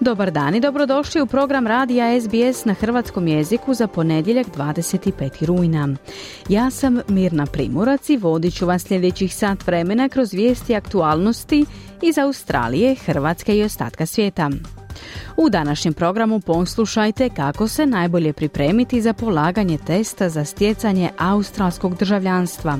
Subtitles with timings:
[0.00, 5.46] Dobar dan i dobrodošli u program radija SBS na hrvatskom jeziku za ponedjeljak 25.
[5.46, 5.88] rujna.
[6.48, 11.64] Ja sam Mirna Primorac i vodit ću vas sljedećih sat vremena kroz vijesti aktualnosti
[12.02, 14.50] iz Australije, Hrvatske i ostatka svijeta.
[15.36, 22.78] U današnjem programu poslušajte kako se najbolje pripremiti za polaganje testa za stjecanje australskog državljanstva.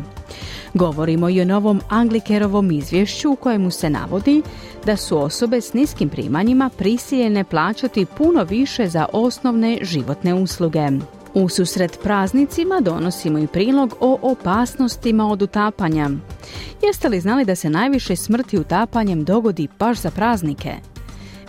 [0.75, 4.43] Govorimo i o novom Anglikerovom izvješću u kojemu se navodi
[4.87, 10.89] da su osobe s niskim primanjima prisiljene plaćati puno više za osnovne životne usluge.
[11.35, 16.11] U susret praznicima donosimo i prilog o opasnostima od utapanja.
[16.83, 20.75] Jeste li znali da se najviše smrti utapanjem dogodi baš za praznike?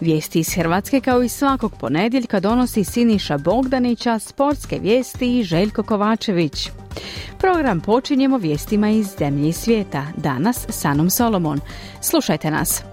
[0.01, 6.69] Vijesti iz Hrvatske kao i svakog ponedjeljka donosi Siniša Bogdanića, sportske vijesti i Željko Kovačević.
[7.39, 11.59] Program počinjemo vijestima iz zemlje i svijeta, danas s Anom Solomon.
[12.01, 12.90] Slušajte nas.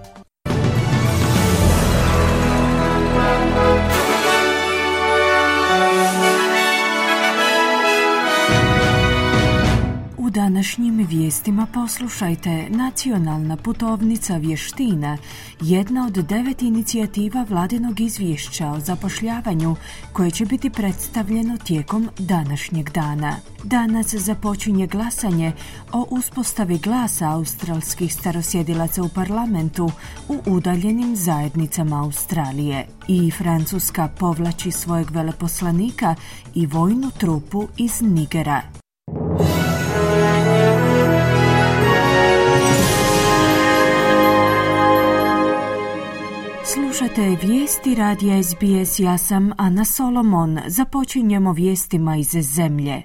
[10.59, 15.17] Današnjim vijestima poslušajte Nacionalna putovnica vještina,
[15.61, 19.75] jedna od devet inicijativa vladinog izvješća o zapošljavanju
[20.13, 23.35] koje će biti predstavljeno tijekom današnjeg dana.
[23.63, 25.51] Danas započinje glasanje
[25.93, 29.91] o uspostavi glasa australskih starosjedilaca u parlamentu
[30.29, 32.87] u udaljenim zajednicama Australije.
[33.07, 36.15] I Francuska povlači svojeg veleposlanika
[36.55, 38.61] i vojnu trupu iz Nigera.
[46.73, 50.59] Slušate vijesti radija SBS, ja sam Ana Solomon.
[50.67, 53.01] Započinjemo vijestima iz zemlje.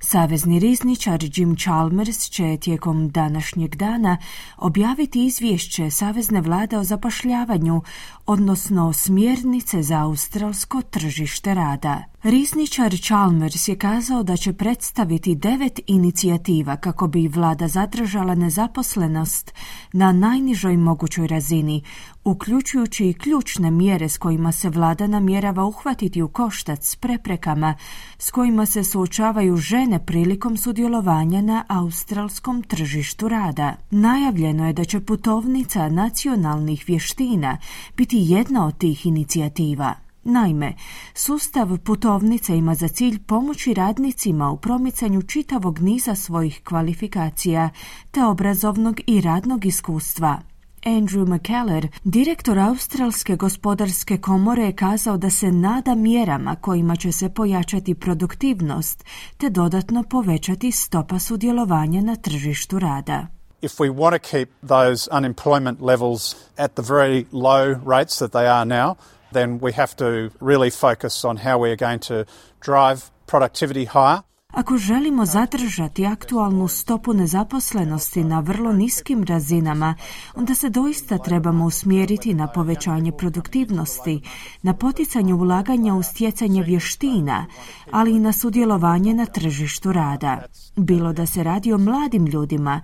[0.00, 4.16] Savezni rizničar Jim Chalmers će tijekom današnjeg dana
[4.56, 7.82] objaviti izvješće Savezne vlade o zapošljavanju,
[8.26, 12.04] odnosno smjernice za australsko tržište rada.
[12.22, 19.54] Rizničar Chalmers je kazao da će predstaviti devet inicijativa kako bi vlada zadržala nezaposlenost
[19.92, 21.82] na najnižoj mogućoj razini,
[22.24, 27.74] uključujući i ključne mjere s kojima se vlada namjerava uhvatiti u koštac s preprekama
[28.18, 33.76] s kojima se suočavaju žene prilikom sudjelovanja na australskom tržištu rada.
[33.90, 37.58] Najavljeno je da će putovnica nacionalnih vještina
[37.96, 39.94] biti jedna od tih inicijativa.
[40.24, 40.74] Naime,
[41.14, 47.70] sustav putovnica ima za cilj pomoći radnicima u promicanju čitavog niza svojih kvalifikacija
[48.10, 50.53] te obrazovnog i radnog iskustva.
[50.86, 57.28] Andrew McKellar, direktor Australske gospodarske komore, je kazao da se nada mjerama kojima će se
[57.28, 59.04] pojačati produktivnost
[59.36, 63.26] te dodatno povećati stopa sudjelovanja na tržištu rada.
[63.62, 68.46] If we want to keep those unemployment levels at the very low rates that they
[68.46, 68.94] are now,
[69.32, 70.04] then we have to
[70.40, 72.24] really focus on how we are going to
[72.64, 74.22] drive productivity higher.
[74.54, 79.94] Ako želimo zadržati aktualnu stopu nezaposlenosti na vrlo niskim razinama,
[80.34, 84.20] onda se doista trebamo usmjeriti na povećanje produktivnosti,
[84.62, 87.46] na poticanje ulaganja u stjecanje vještina,
[87.90, 90.42] ali i na sudjelovanje na tržištu rada.
[90.76, 92.80] Bilo da se radi o mladim ljudima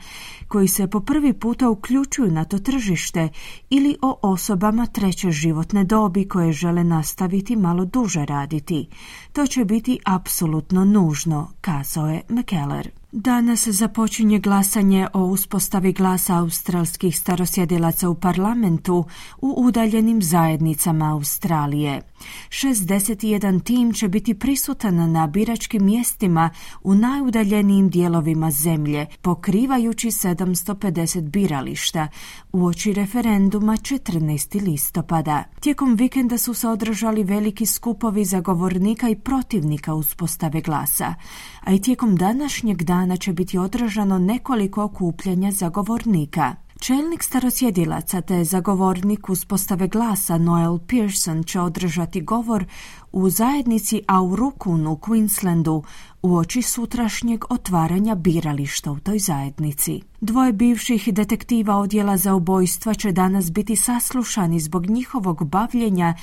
[0.49, 3.29] koji se po prvi puta uključuju na to tržište
[3.71, 8.89] ili o osobama treće životne dobi koje žele nastaviti malo duže raditi.
[9.33, 13.00] To će biti apsolutno nužno, kazao je McKellar.
[13.13, 19.05] Danas započinje glasanje o uspostavi glasa australskih starosjedilaca u parlamentu
[19.41, 22.03] u udaljenim zajednicama Australije.
[22.49, 26.51] 61 tim će biti prisutan na biračkim mjestima
[26.83, 32.09] u najudaljenijim dijelovima zemlje, pokrivajući 750 birališta,
[32.53, 34.63] uoči referenduma 14.
[34.63, 35.45] listopada.
[35.61, 41.15] Tijekom vikenda su se održali veliki skupovi zagovornika i protivnika uspostave glasa,
[41.61, 46.55] a i tijekom današnjeg dana će biti održano nekoliko okupljanja zagovornika.
[46.81, 52.65] Čelnik starosjedilaca te zagovornik uspostave glasa Noel Pearson će održati govor
[53.13, 55.83] u zajednici Aurukun u Queenslandu
[56.23, 60.01] u oči sutrašnjeg otvaranja birališta u toj zajednici.
[60.21, 66.15] Dvoje bivših detektiva odjela za ubojstva će danas biti saslušani zbog njihovog bavljenja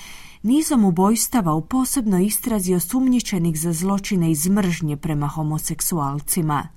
[0.43, 6.67] nizom ubojstava u posebnoj istrazi osumnjičenih za zločine iz mržnje prema homoseksualcima.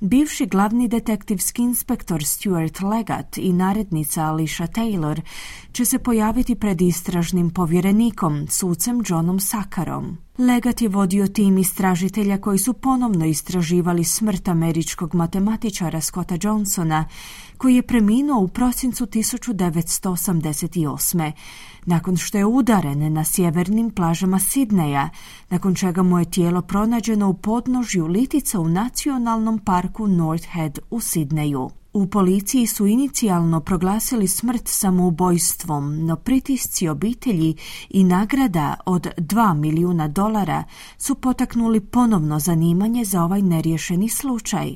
[0.00, 5.20] Bivši glavni detektivski inspektor Stuart Legat i narednica Alicia Taylor
[5.72, 10.18] će se pojaviti pred istražnim povjerenikom, sucem Johnom Sakarom.
[10.38, 17.04] Legat je vodio tim istražitelja koji su ponovno istraživali smrt američkog matematičara Scotta Johnsona,
[17.58, 21.32] koji je preminuo u prosincu 1988
[21.86, 25.10] nakon što je udaren na sjevernim plažama Sidneja,
[25.50, 31.00] nakon čega mu je tijelo pronađeno u podnožju litica u nacionalnom parku North Head u
[31.00, 31.70] Sidneju.
[31.96, 37.56] U policiji su inicijalno proglasili smrt samoubojstvom, no pritisci obitelji
[37.90, 40.64] i nagrada od 2 milijuna dolara
[40.98, 44.74] su potaknuli ponovno zanimanje za ovaj neriješeni slučaj.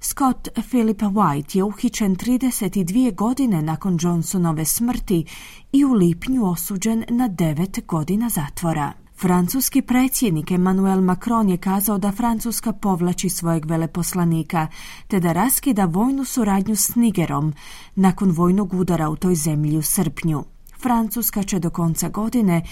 [0.00, 5.24] Scott Philip White je uhićen 32 godine nakon Johnsonove smrti
[5.72, 9.07] i u lipnju osuđen na 9 godina zatvora.
[9.20, 14.66] Francuski predsjednik Emmanuel Macron je kazao da Francuska povlači svojeg veleposlanika,
[15.08, 17.54] te da raskida vojnu suradnju s Nigerom
[17.94, 20.44] nakon vojnog udara u toj zemlji u srpnju.
[20.82, 22.62] Francuska će do konca godine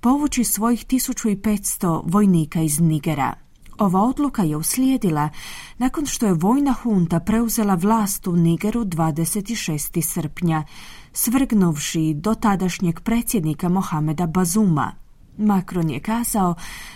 [0.00, 3.34] povući svojih 1500 vojnika iz Nigera.
[3.78, 5.28] Ova odluka je uslijedila
[5.78, 10.02] nakon što je vojna hunta preuzela vlast u Nigeru 26.
[10.02, 10.64] srpnja,
[11.12, 15.01] svrgnuvši do tadašnjeg predsjednika Mohameda Bazuma.
[15.36, 16.54] Macron je kazao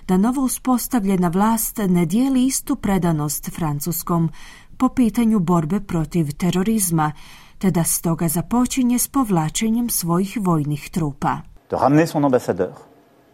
[0.09, 4.31] da novo uspostavljena vlast ne dijeli istu predanost Francuskom
[4.77, 7.13] po pitanju borbe protiv terorizma,
[7.59, 11.39] te da stoga započinje s povlačenjem svojih vojnih trupa.
[11.71, 12.73] De ramener son ambassadeur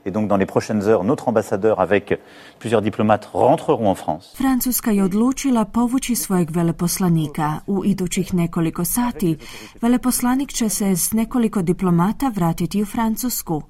[0.05, 2.19] Et donc dans les prochaines heures, notre ambassadeur avec
[2.59, 4.35] plusieurs diplomates rentreront en France.
[4.35, 7.61] Francuska je odlučila povući svojeg veleposlanika.
[7.67, 9.37] U idućih nekoliko sati
[9.81, 13.63] veleposlanik će se s nekoliko diplomata vratiti u Francusku.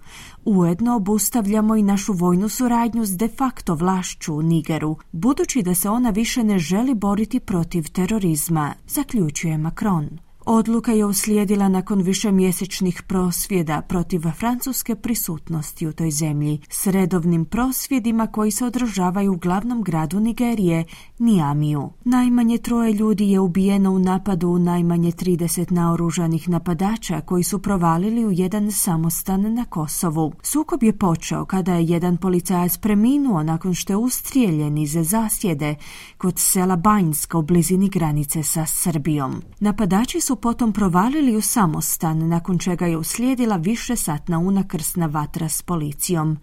[0.44, 5.88] Ujedno obustavljamo i našu vojnu suradnju s de facto vlašću u Nigeru, budući da se
[5.88, 10.08] ona više ne želi boriti protiv terorizma, zaključuje Macron.
[10.46, 18.26] Odluka je uslijedila nakon višemjesečnih prosvjeda protiv francuske prisutnosti u toj zemlji, s redovnim prosvjedima
[18.26, 20.84] koji se održavaju u glavnom gradu Nigerije,
[21.18, 21.90] Nijamiju.
[22.04, 28.26] Najmanje troje ljudi je ubijeno u napadu u najmanje 30 naoružanih napadača koji su provalili
[28.26, 30.32] u jedan samostan na Kosovu.
[30.42, 35.74] Sukob je počeo kada je jedan policajac preminuo nakon što je ustrijeljen iz zasjede
[36.18, 39.42] kod sela Banjska u blizini granice sa Srbijom.
[39.60, 45.62] Napadači su potom provalili u samostan, nakon čega je uslijedila više satna unakrsna vatra s
[45.62, 46.38] policijom.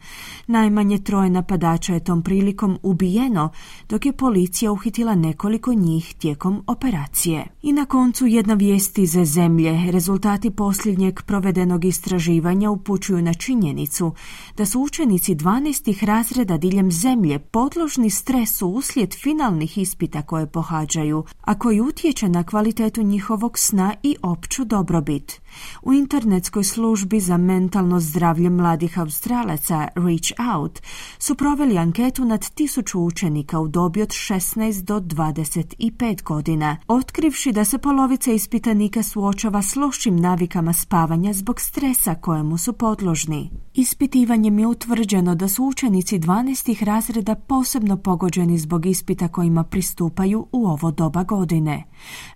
[0.47, 3.49] Najmanje troje napadača je tom prilikom ubijeno,
[3.89, 7.47] dok je policija uhitila nekoliko njih tijekom operacije.
[7.61, 9.91] I na koncu jedna vijest iz zemlje.
[9.91, 14.13] Rezultati posljednjeg provedenog istraživanja upućuju na činjenicu
[14.57, 16.05] da su učenici 12.
[16.05, 23.01] razreda diljem zemlje podložni stresu uslijed finalnih ispita koje pohađaju, a koji utječe na kvalitetu
[23.01, 25.41] njihovog sna i opću dobrobit.
[25.81, 30.79] U internetskoj službi za mentalno zdravlje mladih Australaca Reach Out
[31.19, 37.65] su proveli anketu nad tisuću učenika u dobi od 16 do 25 godina, otkrivši da
[37.65, 43.49] se polovica ispitanika suočava s lošim navikama spavanja zbog stresa kojemu su podložni.
[43.73, 46.83] Ispitivanjem je utvrđeno da su učenici 12.
[46.83, 51.83] razreda posebno pogođeni zbog ispita kojima pristupaju u ovo doba godine.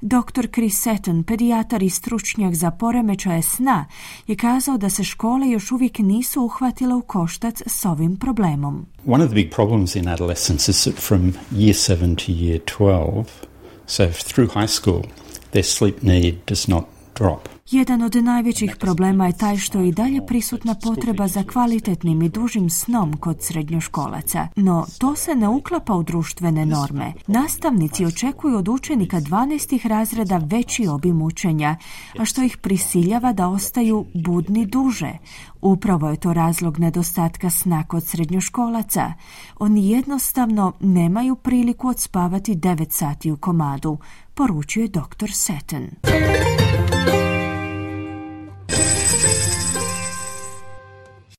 [0.02, 0.48] Dr.
[0.54, 3.86] Chris Seton, pedijatar i stručnjak za poremećaje sna,
[4.28, 8.86] je kazao da se škole još uvijek nisu uhvatile u koštac s ovim problemom.
[9.06, 13.26] One of the big problems in adolescence is that from year 7 to year 12,
[13.88, 15.02] so through high school,
[15.52, 16.86] their sleep need does not
[17.16, 17.53] drop.
[17.72, 22.30] Jedan od najvećih problema je taj što je i dalje prisutna potreba za kvalitetnim i
[22.30, 24.48] dužim snom kod srednjoškolaca.
[24.56, 27.14] No, to se ne uklapa u društvene norme.
[27.28, 29.88] Nastavnici očekuju od učenika 12.
[29.88, 31.76] razreda veći obim učenja,
[32.20, 35.12] a što ih prisiljava da ostaju budni duže.
[35.62, 39.14] Upravo je to razlog nedostatka sna kod srednjoškolaca.
[39.60, 43.98] Oni jednostavno nemaju priliku odspavati 9 sati u komadu,
[44.34, 45.32] poručuje dr.
[45.34, 45.88] Seton.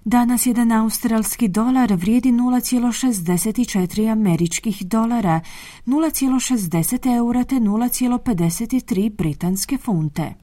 [0.04, 5.40] Danas jedan australski dolar vrijedi 0,64 američkih dolara,
[5.86, 10.34] 0,60 eura te 0,53 britanske funte.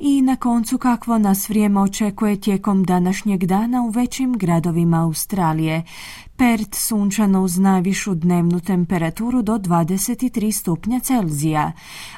[0.00, 5.84] I na koncu kakvo nas vrijeme očekuje tijekom današnjeg dana u većim gradovima Australije.
[6.36, 11.72] Pert sunčano uz najvišu dnevnu temperaturu do 23 stupnja Celzija.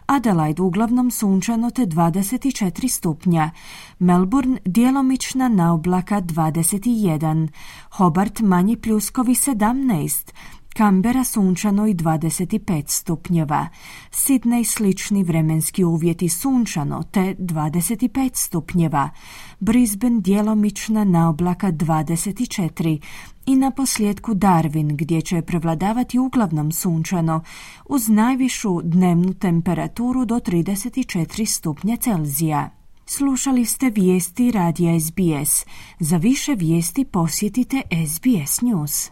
[0.06, 3.50] Adelaide uglavnom sunčano te 24 stupnja.
[3.98, 7.48] Melbourne djelomična na oblaka 21.
[7.90, 10.32] Hobart manji pljuskovi 17.
[10.80, 13.68] Kambera sunčano i 25 stupnjeva.
[14.10, 19.10] Sidney slični vremenski uvjeti sunčano te 25 stupnjeva.
[19.58, 23.00] Brisbane djelomična na oblaka 24
[23.46, 27.42] i na posljedku Darwin gdje će prevladavati uglavnom sunčano
[27.86, 32.70] uz najvišu dnevnu temperaturu do 34 stupnja Celzija.
[33.06, 35.66] Slušali ste vijesti radija SBS.
[35.98, 39.10] Za više vijesti posjetite SBS News.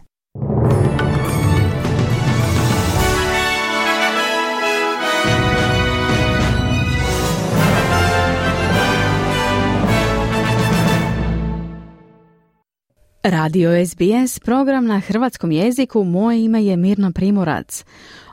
[13.23, 17.83] Radio SBS, program na hrvatskom jeziku, moje ime je Mirna Primorac.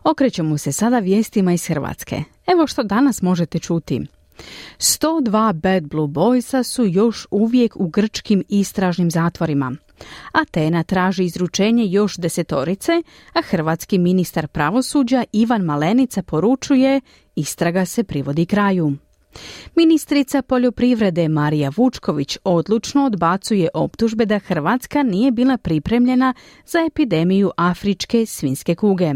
[0.05, 2.23] Okrećemo se sada vijestima iz Hrvatske.
[2.47, 4.07] Evo što danas možete čuti.
[4.79, 9.77] 102 Bad Blue Boysa su još uvijek u grčkim istražnim zatvorima.
[10.33, 12.93] Atena traži izručenje još desetorice,
[13.33, 17.01] a hrvatski ministar pravosuđa Ivan Malenica poručuje
[17.37, 18.93] istraga se privodi kraju.
[19.75, 26.35] Ministrica poljoprivrede Marija Vučković odlučno odbacuje optužbe da Hrvatska nije bila pripremljena
[26.67, 29.13] za epidemiju afričke svinske kuge.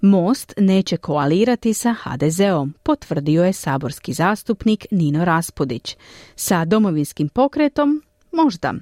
[0.00, 5.96] Most neće koalirati sa HDZ-om, potvrdio je saborski zastupnik Nino Raspudić.
[6.36, 8.74] Sa domovinskim pokretom možda.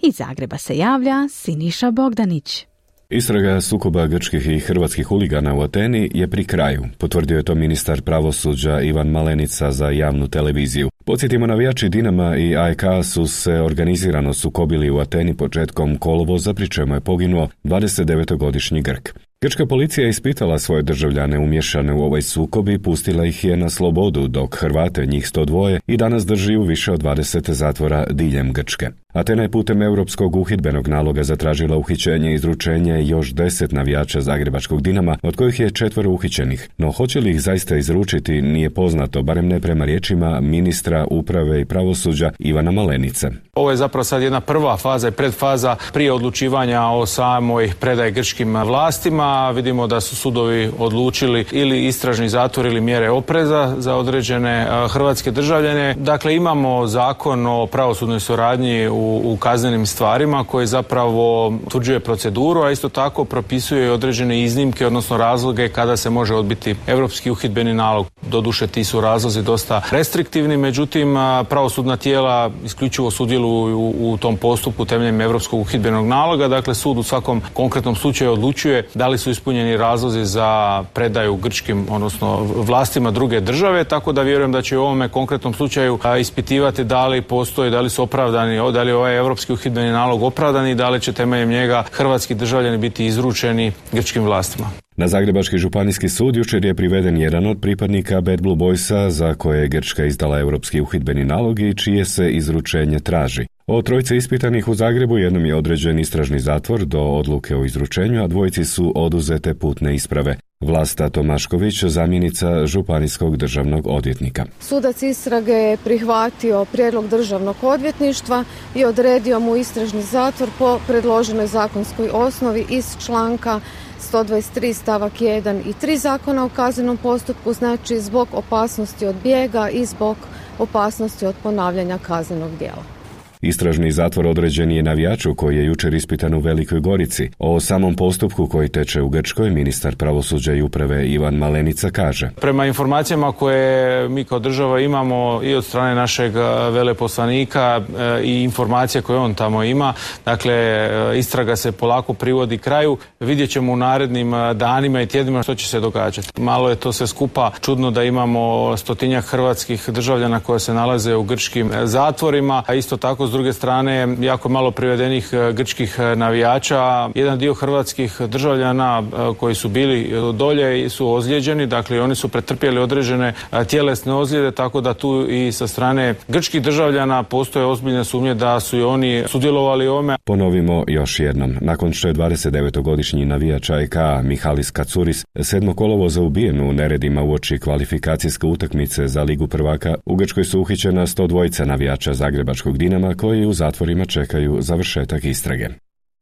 [0.00, 2.69] Iz Zagreba se javlja Siniša Bogdanić.
[3.12, 8.02] Istraga sukoba grčkih i hrvatskih huligana u Ateni je pri kraju, potvrdio je to ministar
[8.02, 10.90] pravosuđa Ivan Malenica za javnu televiziju.
[11.04, 16.94] Podsjetimo, navijači Dinama i AEK su se organizirano sukobili u Ateni početkom kolovoza, pri čemu
[16.94, 19.14] je poginuo 29-godišnji Grk.
[19.44, 24.28] Grčka policija ispitala svoje državljane umješane u ovaj sukob i pustila ih je na slobodu,
[24.28, 28.90] dok Hrvate, njih 102, i danas drži u više od 20 zatvora diljem Grčke.
[29.12, 35.16] Atena je putem europskog uhidbenog naloga zatražila uhićenje i izručenje još deset navijača Zagrebačkog Dinama,
[35.22, 36.68] od kojih je četvero uhićenih.
[36.78, 41.64] No hoće li ih zaista izručiti nije poznato, barem ne prema riječima ministra uprave i
[41.64, 43.30] pravosuđa Ivana Malenice.
[43.54, 48.56] Ovo je zapravo sad jedna prva faza i predfaza prije odlučivanja o samoj predaji grčkim
[48.56, 49.29] vlastima.
[49.54, 55.94] Vidimo da su sudovi odlučili ili istražni zatvor ili mjere opreza za određene hrvatske državljane.
[55.94, 62.70] Dakle, imamo zakon o pravosudnoj suradnji u, u kaznenim stvarima koji zapravo utvrđuje proceduru, a
[62.70, 68.06] isto tako propisuje i određene iznimke, odnosno razloge kada se može odbiti europski uhidbeni nalog.
[68.22, 71.14] Doduše ti su razlozi dosta restriktivni, međutim
[71.48, 77.02] pravosudna tijela isključivo sudjeluju u, u tom postupku temeljem europskog uhidbenog naloga, dakle sud u
[77.02, 83.40] svakom konkretnom slučaju odlučuje da li su ispunjeni razlozi za predaju grčkim, odnosno vlastima druge
[83.40, 87.80] države, tako da vjerujem da će u ovome konkretnom slučaju ispitivati da li postoji, da
[87.80, 91.12] li su opravdani, da li je ovaj europski uhidbeni nalog opravdan i da li će
[91.12, 94.70] temeljem njega hrvatski državljani biti izručeni grčkim vlastima.
[94.96, 99.60] Na Zagrebački županijski sud jučer je priveden jedan od pripadnika Bad Blue Boysa za koje
[99.60, 103.46] je Grčka izdala europski uhidbeni nalog i čije se izručenje traži.
[103.66, 108.26] O trojice ispitanih u Zagrebu jednom je određen istražni zatvor do odluke o izručenju, a
[108.26, 110.36] dvojici su oduzete putne isprave.
[110.60, 114.44] Vlasta Tomašković, zamjenica Županijskog državnog odvjetnika.
[114.60, 118.44] Sudac istrage je prihvatio prijedlog državnog odvjetništva
[118.74, 123.60] i odredio mu istražni zatvor po predloženoj zakonskoj osnovi iz članka
[124.00, 129.86] 123 stavak 1 i 3 zakona o kaznenom postupku, znači zbog opasnosti od bijega i
[129.86, 130.16] zbog
[130.58, 132.99] opasnosti od ponavljanja kaznenog djela.
[133.42, 137.30] Istražni zatvor određen je navijaču koji je jučer ispitan u Velikoj Gorici.
[137.38, 142.30] O samom postupku koji teče u Grčkoj ministar pravosuđa i uprave Ivan Malenica kaže.
[142.40, 146.32] Prema informacijama koje mi kao država imamo i od strane našeg
[146.72, 149.92] veleposlanika e, i informacije koje on tamo ima,
[150.24, 152.96] dakle e, istraga se polako privodi kraju.
[153.20, 156.40] Vidjet ćemo u narednim e, danima i tjednima što će se događati.
[156.40, 161.22] Malo je to sve skupa čudno da imamo stotinjak hrvatskih državljana koje se nalaze u
[161.22, 167.08] grčkim zatvorima, a isto tako s druge strane jako malo privedenih grčkih navijača.
[167.14, 169.02] Jedan dio hrvatskih državljana
[169.38, 173.32] koji su bili dolje su ozlijeđeni, dakle oni su pretrpjeli određene
[173.68, 178.78] tjelesne ozljede, tako da tu i sa strane grčkih državljana postoje ozbiljne sumnje da su
[178.78, 180.16] i oni sudjelovali u ovome.
[180.24, 181.56] Ponovimo još jednom.
[181.60, 188.46] Nakon što je 29-godišnji navijač AEK Mihalis Kacuris sedmo kolovoza ubijen u neredima uoči kvalifikacijske
[188.46, 194.04] utakmice za Ligu prvaka, u Grčkoj su uhićena 102 navijača Zagrebačkog Dinama koji u zatvorima
[194.04, 195.68] čekaju završetak istrage.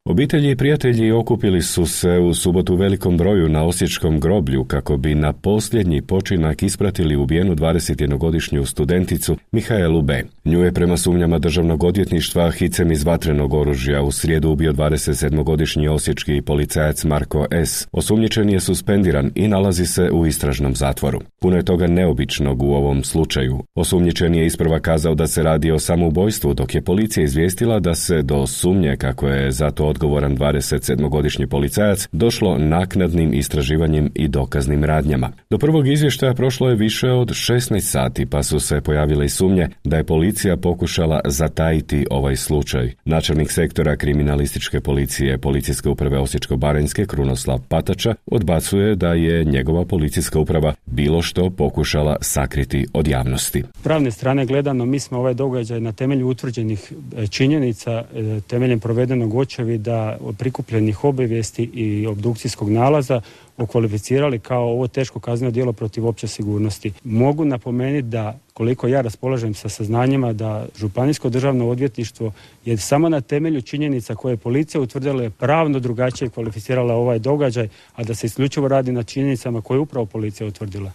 [0.08, 5.14] Obitelji i prijatelji okupili su se u subotu velikom broju na Osječkom groblju kako bi
[5.14, 10.22] na posljednji počinak ispratili ubijenu 21-godišnju studenticu Mihaelu B.
[10.44, 16.42] Nju je prema sumnjama državnog odvjetništva hicem iz vatrenog oružja u srijedu ubio 27-godišnji osječki
[16.42, 17.88] policajac Marko S.
[17.92, 21.20] Osumnjičen je suspendiran i nalazi se u istražnom zatvoru.
[21.40, 23.58] Puno je toga neobičnog u ovom slučaju.
[23.74, 28.22] Osumnjičen je isprva kazao da se radi o samoubojstvu, dok je policija izvijestila da se
[28.22, 35.30] do sumnje kako je za to odgovoran 27-godišnji policajac došlo naknadnim istraživanjem i dokaznim radnjama.
[35.50, 39.68] Do prvog izvještaja prošlo je više od 16 sati pa su se pojavile i sumnje
[39.84, 42.92] da je policija pokušala zatajiti ovaj slučaj.
[43.04, 50.74] Načelnik sektora kriminalističke policije Policijske uprave Osječko-Baranjske Krunoslav Patača odbacuje da je njegova policijska uprava
[50.86, 53.62] bilo što pokušala sakriti od javnosti.
[53.82, 59.34] Pravne strane gledano mi smo ovaj događaj na temelju utvrđenih e, činjenica e, temeljem provedenog
[59.34, 63.20] očevida da prikupljenih obavijesti i obdukcijskog nalaza
[63.58, 66.92] okvalificirali kao ovo teško kazneno djelo protiv opće sigurnosti.
[67.04, 72.32] Mogu napomenuti da koliko ja raspolažem sa saznanjima da Županijsko državno odvjetništvo
[72.64, 77.68] je samo na temelju činjenica koje je policija utvrdila je pravno drugačije kvalificirala ovaj događaj,
[77.94, 80.92] a da se isključivo radi na činjenicama koje je upravo policija utvrdila.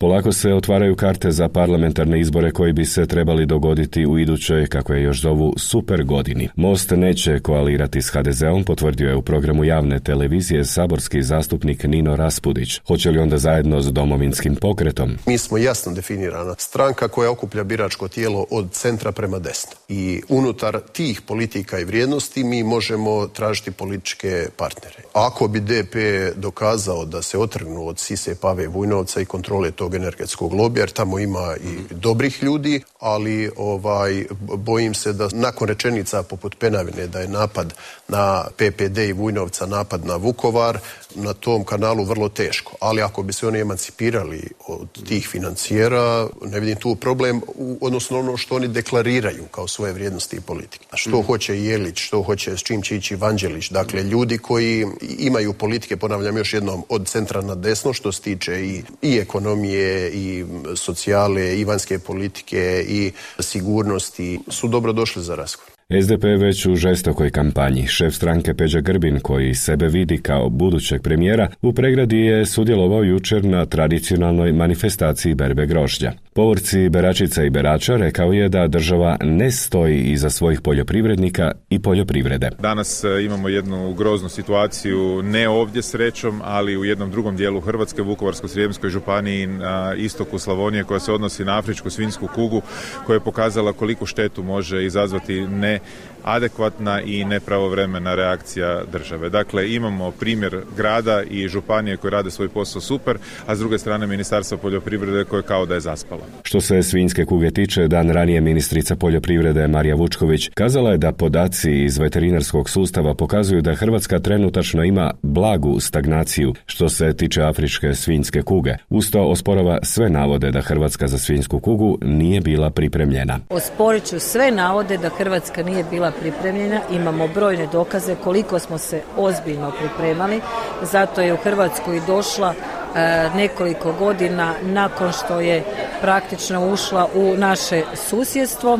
[0.00, 4.92] Polako se otvaraju karte za parlamentarne izbore koji bi se trebali dogoditi u idućoj, kako
[4.92, 6.48] je još zovu, super godini.
[6.56, 12.80] Most neće koalirati s HDZ-om, potvrdio je u programu javne televizije saborski zastupnik Nino Raspudić.
[12.86, 15.16] Hoće li onda zajedno s domovinskim pokretom?
[15.26, 19.72] Mi smo jasno definirana stranka koja okuplja biračko tijelo od centra prema desno.
[19.88, 25.02] I unutar tih politika i vrijednosti mi možemo tražiti političke partnere.
[25.12, 25.96] Ako bi DP
[26.36, 31.18] dokazao da se otrgnu od Sise Pave Vujnovca i kontrole tog energetskog lobija, jer tamo
[31.18, 37.28] ima i dobrih ljudi, ali ovaj bojim se da nakon rečenica poput Penavine da je
[37.28, 37.74] napad
[38.08, 40.78] na PPD i Vujnovca napad na Vukovar,
[41.14, 42.76] na tom kanalu vrlo teško.
[42.80, 48.18] Ali ako bi se oni emancipirali od tih financijera, ne vidim tu problem, u, odnosno
[48.18, 50.86] ono što oni deklariraju kao svoje vrijednosti i politike.
[50.90, 51.22] A što mm.
[51.26, 53.70] hoće Jelić, što hoće, s čim će ići Vanđelić.
[53.70, 54.86] Dakle, ljudi koji
[55.18, 60.10] imaju politike, ponavljam još jednom, od centra na desno, što se tiče i, i ekonomije,
[60.10, 60.44] i
[60.76, 65.77] socijale, i vanjske politike, i sigurnosti, su dobro došli za razgovor.
[65.92, 67.86] SDP već u žestokoj kampanji.
[67.86, 73.44] Šef stranke Peđa Grbin, koji sebe vidi kao budućeg premijera, u pregradi je sudjelovao jučer
[73.44, 76.12] na tradicionalnoj manifestaciji berbe grožđa.
[76.32, 82.50] Povorci beračica i berača rekao je da država ne stoji iza svojih poljoprivrednika i poljoprivrede.
[82.58, 88.02] Danas e, imamo jednu groznu situaciju, ne ovdje srećom, ali u jednom drugom dijelu Hrvatske,
[88.02, 92.62] Vukovarsko-Srijemskoj županiji na istoku Slavonije koja se odnosi na afričku svinsku kugu
[93.06, 95.77] koja je pokazala koliko štetu može izazvati ne
[96.24, 99.28] adekvatna i nepravovremena reakcija države.
[99.28, 104.06] Dakle, imamo primjer grada i županije koje rade svoj posao super, a s druge strane
[104.06, 106.22] Ministarstva poljoprivrede koje kao da je zaspala.
[106.42, 111.84] Što se svinjske kuge tiče, dan ranije ministrica poljoprivrede Marija Vučković kazala je da podaci
[111.84, 118.42] iz veterinarskog sustava pokazuju da Hrvatska trenutačno ima blagu stagnaciju što se tiče afričke svinjske
[118.42, 118.74] kuge.
[118.90, 123.38] Usto osporava sve navode da Hrvatska za svinjsku kugu nije bila pripremljena.
[123.48, 126.80] Osporit ću sve navode da Hrvatska nije bila pripremljena.
[126.90, 130.40] Imamo brojne dokaze koliko smo se ozbiljno pripremali.
[130.82, 135.64] Zato je u Hrvatsku i došla e, nekoliko godina nakon što je
[136.00, 138.78] praktično ušla u naše susjedstvo.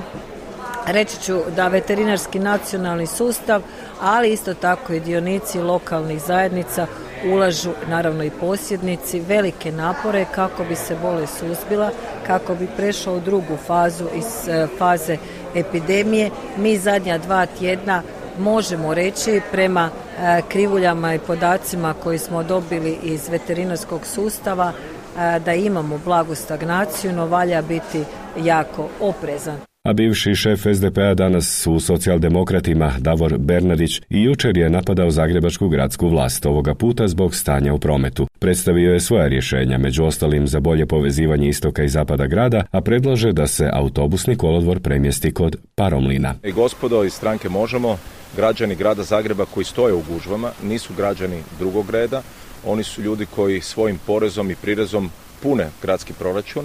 [0.86, 3.62] Reći ću da veterinarski nacionalni sustav,
[4.02, 6.86] ali isto tako i dionici lokalnih zajednica
[7.32, 11.90] ulažu naravno i posjednici velike napore kako bi se bolest suzbila,
[12.26, 15.16] kako bi prešao u drugu fazu iz e, faze
[15.54, 16.30] epidemije.
[16.56, 18.02] Mi zadnja dva tjedna
[18.38, 25.54] možemo reći prema e, krivuljama i podacima koji smo dobili iz veterinarskog sustava e, da
[25.54, 28.04] imamo blagu stagnaciju, no valja biti
[28.36, 35.10] jako oprezan a bivši šef SDP-a danas u socijaldemokratima Davor Bernardić i jučer je napadao
[35.10, 38.26] zagrebačku gradsku vlast ovoga puta zbog stanja u prometu.
[38.38, 43.32] Predstavio je svoja rješenja, među ostalim za bolje povezivanje istoka i zapada grada, a predlaže
[43.32, 46.34] da se autobusni kolodvor premjesti kod Paromlina.
[46.44, 47.98] I gospodo iz stranke Možemo,
[48.36, 52.22] građani grada Zagreba koji stoje u gužvama nisu građani drugog reda,
[52.66, 55.10] oni su ljudi koji svojim porezom i prirezom
[55.42, 56.64] pune gradski proračun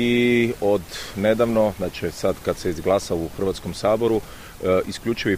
[0.00, 0.82] i od
[1.16, 5.36] nedavno, znači sad kad se izglasa u Hrvatskom saboru, e, isključivi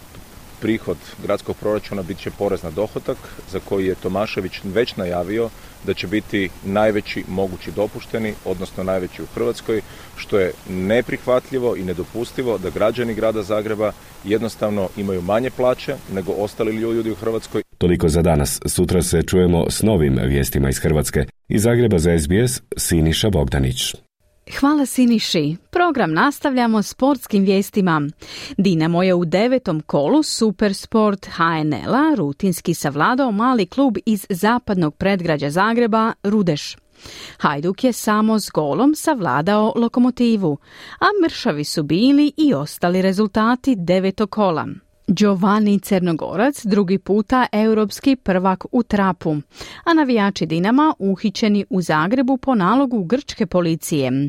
[0.60, 3.16] prihod gradskog proračuna bit će porez na dohodak
[3.50, 5.50] za koji je Tomašević već najavio
[5.86, 9.80] da će biti najveći mogući dopušteni, odnosno najveći u Hrvatskoj,
[10.16, 13.92] što je neprihvatljivo i nedopustivo da građani grada Zagreba
[14.24, 17.62] jednostavno imaju manje plaće nego ostali ljudi u Hrvatskoj.
[17.78, 18.60] Toliko za danas.
[18.66, 21.24] Sutra se čujemo s novim vijestima iz Hrvatske.
[21.48, 23.94] Iz Zagreba za SBS, Siniša Bogdanić.
[24.50, 25.56] Hvala Siniši.
[25.70, 28.08] Program nastavljamo sportskim vijestima.
[28.56, 36.12] Dinamo je u devetom kolu Supersport HNL-a rutinski savladao mali klub iz zapadnog predgrađa Zagreba,
[36.22, 36.76] Rudeš.
[37.38, 40.58] Hajduk je samo s golom savladao lokomotivu,
[41.00, 44.66] a mršavi su bili i ostali rezultati devetog kola.
[45.12, 49.36] Giovanni Crnogorac drugi puta europski prvak u trapu,
[49.84, 54.28] a navijači Dinama uhićeni u Zagrebu po nalogu grčke policije.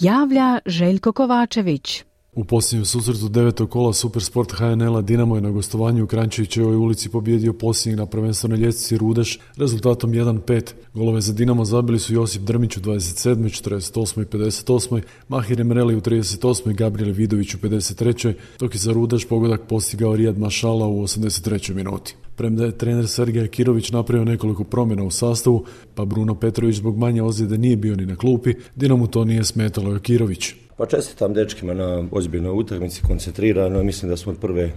[0.00, 2.04] Javlja Željko Kovačević.
[2.36, 7.52] U posljednjem susretu devetog kola Supersport HNL-a Dinamo je na gostovanju u Krančevićevoj ulici pobijedio
[7.52, 10.72] posljednjeg na prvenstvenoj ljestvici Rudeš rezultatom 1-5.
[10.94, 13.36] Golove za Dinamo zabili su Josip Drmić u 27.
[13.68, 14.22] 48.
[14.22, 15.02] i 58.
[15.28, 16.70] Mahir Emreli u 38.
[16.70, 18.34] i Gabriel Vidović u 53.
[18.58, 21.74] dok je za Rudeš pogodak postigao Rijad Mašala u 83.
[21.74, 22.14] minuti.
[22.36, 27.22] Premda je trener Sergej Kirović napravio nekoliko promjena u sastavu, pa Bruno Petrović zbog manje
[27.22, 30.63] ozljede nije bio ni na klupi, Dinamo to nije smetalo Kirović.
[30.76, 33.82] Pa čestitam dečkima na ozbiljnoj utakmici, koncentrirano.
[33.82, 34.70] Mislim da smo od prve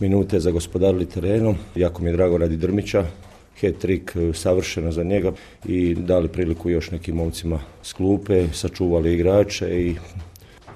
[0.00, 1.56] minute zagospodarili terenom.
[1.74, 3.04] Jako mi je drago radi Drmića.
[3.60, 5.32] Hat-trick e, savršeno za njega
[5.64, 9.96] i dali priliku još nekim momcima s klupe, sačuvali igrače i,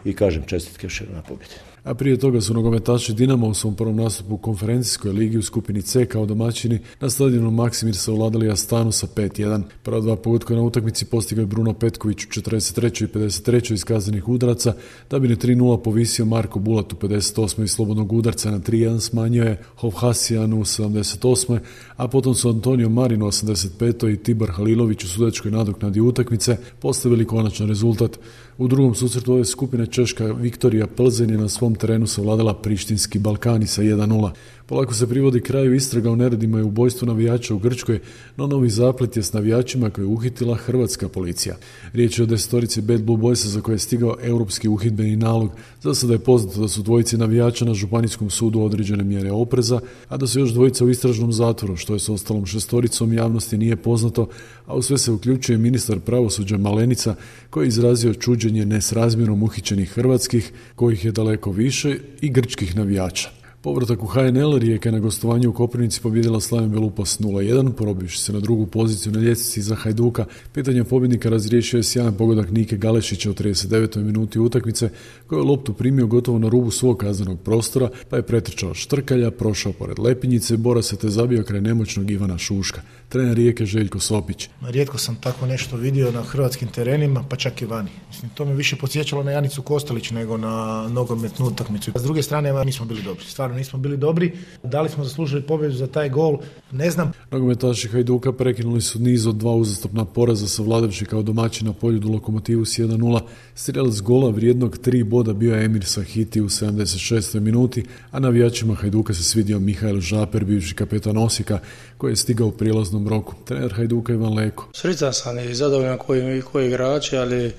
[0.04, 3.96] i kažem čestitke još na pobjedi a prije toga su nogometaši Dinama u svom prvom
[3.96, 8.92] nastupu u konferencijskoj ligi u skupini C kao domaćini na stadionu Maksimir se uladali Astanu
[8.92, 9.62] sa 5-1.
[9.82, 13.04] Prva dva pogotka na utakmici postigao je Bruno Petković u 43.
[13.04, 13.72] i 53.
[13.72, 14.74] iz kaznenih udaraca,
[15.10, 17.64] da bi ne 3-0 povisio Marko Bulat u 58.
[17.64, 19.62] i slobodnog udarca na 3-1 smanjio je
[19.96, 21.58] Hasijan u 78.
[21.96, 24.12] a potom su Antonio Marino u 85.
[24.12, 28.18] i Tibar Halilović u sudačkoj nadoknadi utakmice postavili konačan rezultat.
[28.58, 33.66] U drugom susretu ove skupine Češka Viktorija Plzen je na svom terenu savladala Prištinski Balkani
[33.66, 34.30] sa 1-0.
[34.72, 38.00] Polako se privodi kraju istraga o neredima i ubojstvu navijača u Grčkoj,
[38.36, 41.56] no novi zaplet je s navijačima koje je uhitila hrvatska policija.
[41.92, 45.50] Riječ je o desetorici Bad Blue Boysa za koje je stigao europski uhidbeni nalog.
[45.82, 50.16] Za sada je poznato da su dvojici navijača na Županijskom sudu određene mjere opreza, a
[50.16, 54.28] da su još dvojica u istražnom zatvoru, što je s ostalom šestoricom javnosti nije poznato,
[54.66, 57.14] a u sve se uključuje ministar pravosuđa Malenica
[57.50, 63.41] koji je izrazio čuđenje nesrazmjerom uhićenih hrvatskih, kojih je daleko više, i grčkih navijača.
[63.62, 68.40] Povratak u HNL Rijeka na gostovanju u Koprivnici pobjedila Slaven Belupas 0-1, porobivši se na
[68.40, 70.24] drugu poziciju na ljestvici za Hajduka.
[70.52, 74.02] Pitanje pobjednika razriješio je sjajan pogodak Nike Galešića u 39.
[74.02, 74.90] minuti utakmice,
[75.26, 79.72] koji je loptu primio gotovo na rubu svog kaznenog prostora, pa je pretrčao Štrkalja, prošao
[79.72, 82.80] pored Lepinjice, bora se te zabio kraj nemoćnog Ivana Šuška
[83.12, 84.48] trener Rijeke Željko Sopić.
[84.62, 87.90] Rijetko sam tako nešto vidio na hrvatskim terenima, pa čak i vani.
[88.08, 91.92] Mislim, to me više podsjećalo na Janicu Kostelić nego na nogometnu utakmicu.
[91.94, 93.24] S druge strane, nismo bili dobri.
[93.24, 94.32] Stvarno nismo bili dobri.
[94.62, 96.38] Da li smo zaslužili pobjedu za taj gol,
[96.70, 97.12] ne znam.
[97.30, 101.98] Nogometaši Hajduka prekinuli su niz od dva uzastopna poraza sa vladavši kao domaći na polju
[101.98, 103.20] do lokomotivu s 1-0.
[103.54, 107.40] Strijelac gola vrijednog tri boda bio je Emir Sahiti u 76.
[107.40, 111.58] minuti, a navijačima Hajduka se svidio Mihajl Žaper, bivši kapetan Osijeka,
[112.02, 113.34] koji je stigao u prijelaznom roku.
[113.44, 114.68] Trener Hajduka Ivan Leko.
[114.72, 117.52] Srećan sam i zadovoljan koji, koji igrači, ali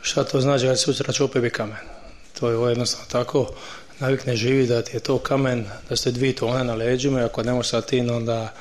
[0.00, 1.76] šta to znači kad sutra će opet kamen?
[2.40, 3.48] To je jednostavno tako.
[4.00, 7.24] Navik ne živi da ti je to kamen, da ste dvije tone na leđima i
[7.24, 8.52] ako ne možeš sa tim, onda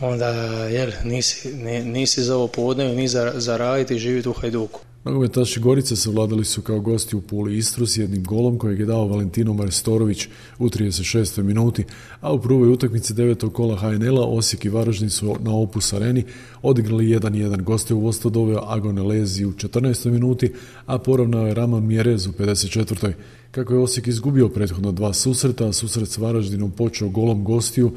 [0.00, 0.28] onda
[0.70, 1.54] jer nisi,
[1.84, 4.80] nisi za ovo podne, ni za, za raditi i živjeti u Hajduku.
[5.06, 9.06] Nogometaši Gorice savladali su kao gosti u Puli Istru s jednim golom kojeg je dao
[9.06, 11.42] Valentino Marstorović u 36.
[11.42, 11.84] minuti,
[12.20, 16.24] a u prvoj utakmici devetog kola HNL-a Osijek i Varaždin su na Opus Areni
[16.62, 17.62] odigrali 1-1.
[17.62, 20.10] Goste u Vosto doveo Agone Lezi u 14.
[20.10, 20.52] minuti,
[20.86, 23.12] a poravnao je Raman Mjerez u 54.
[23.50, 27.92] Kako je Osijek izgubio prethodno dva susreta, a susret s Varaždinom počeo golom gostiju,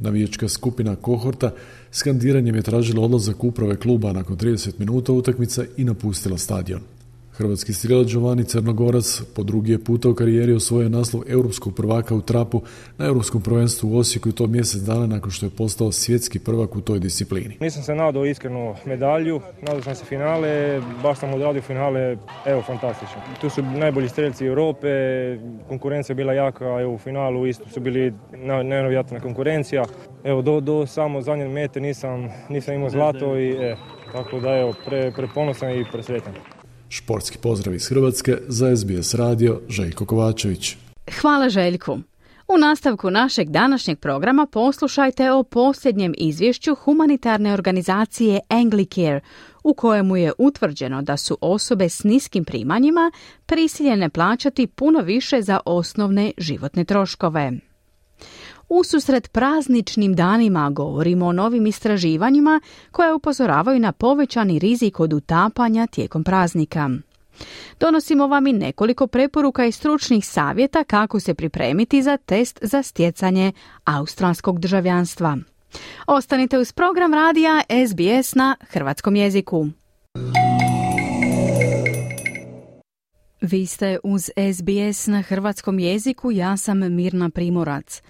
[0.00, 1.50] navijačka skupina Kohorta
[1.92, 6.80] skandiranjem je tražila odlazak uprave kluba nakon 30 minuta utakmica i napustila stadion.
[7.36, 12.20] Hrvatski strilac Giovanni Crnogorac po drugi je puta u karijeri osvojio naslov europskog prvaka u
[12.20, 12.62] trapu
[12.98, 16.76] na europskom prvenstvu u Osijeku i to mjesec dana nakon što je postao svjetski prvak
[16.76, 17.56] u toj disciplini.
[17.60, 22.16] Nisam se nadao iskreno medalju, nadao sam se finale, baš sam odradio finale,
[22.46, 23.16] evo fantastično.
[23.40, 24.88] Tu su najbolji strelci Europe,
[25.68, 28.12] konkurencija je bila jaka, evo u finalu isto su bili
[28.64, 29.84] nevjerojatna konkurencija.
[30.24, 33.76] Evo do, do samo zadnje mete nisam, nisam imao zlato i e,
[34.12, 36.34] tako da evo pre, preponosan i presretan.
[36.94, 40.76] Športski pozdrav iz Hrvatske za SBS radio Željko Kovačević.
[41.20, 41.98] Hvala Željku.
[42.48, 49.20] U nastavku našeg današnjeg programa poslušajte o posljednjem izvješću humanitarne organizacije Anglicare,
[49.64, 53.10] u kojemu je utvrđeno da su osobe s niskim primanjima
[53.46, 57.52] prisiljene plaćati puno više za osnovne životne troškove.
[58.76, 62.60] Ususret prazničnim danima govorimo o novim istraživanjima
[62.90, 66.90] koje upozoravaju na povećani rizik od utapanja tijekom praznika.
[67.80, 73.52] Donosimo vam i nekoliko preporuka i stručnih savjeta kako se pripremiti za test za stjecanje
[73.84, 75.38] australskog državljanstva.
[76.06, 79.66] Ostanite uz program radija SBS na hrvatskom jeziku.
[83.40, 88.02] Vi ste uz SBS na hrvatskom jeziku, ja sam Mirna Primorac.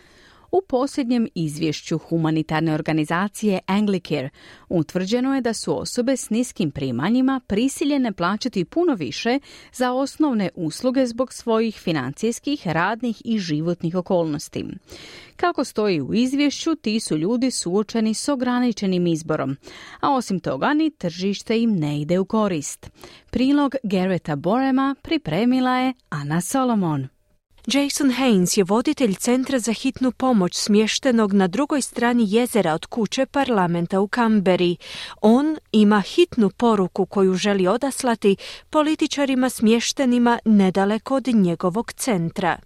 [0.54, 4.30] U posljednjem izvješću humanitarne organizacije Anglicare
[4.68, 9.38] utvrđeno je da su osobe s niskim primanjima prisiljene plaćati puno više
[9.72, 14.64] za osnovne usluge zbog svojih financijskih, radnih i životnih okolnosti.
[15.36, 19.56] Kako stoji u izvješću, ti su ljudi suočeni s ograničenim izborom,
[20.00, 22.90] a osim toga ni tržište im ne ide u korist.
[23.30, 27.13] Prilog Garreta Borema pripremila je Ana Solomon.
[27.66, 33.26] Jason Haynes je voditelj Centra za hitnu pomoć smještenog na drugoj strani jezera od kuće
[33.26, 34.76] parlamenta u Kamberi.
[35.20, 38.36] On ima hitnu poruku koju želi odaslati
[38.70, 42.56] političarima smještenima nedaleko od njegovog centra.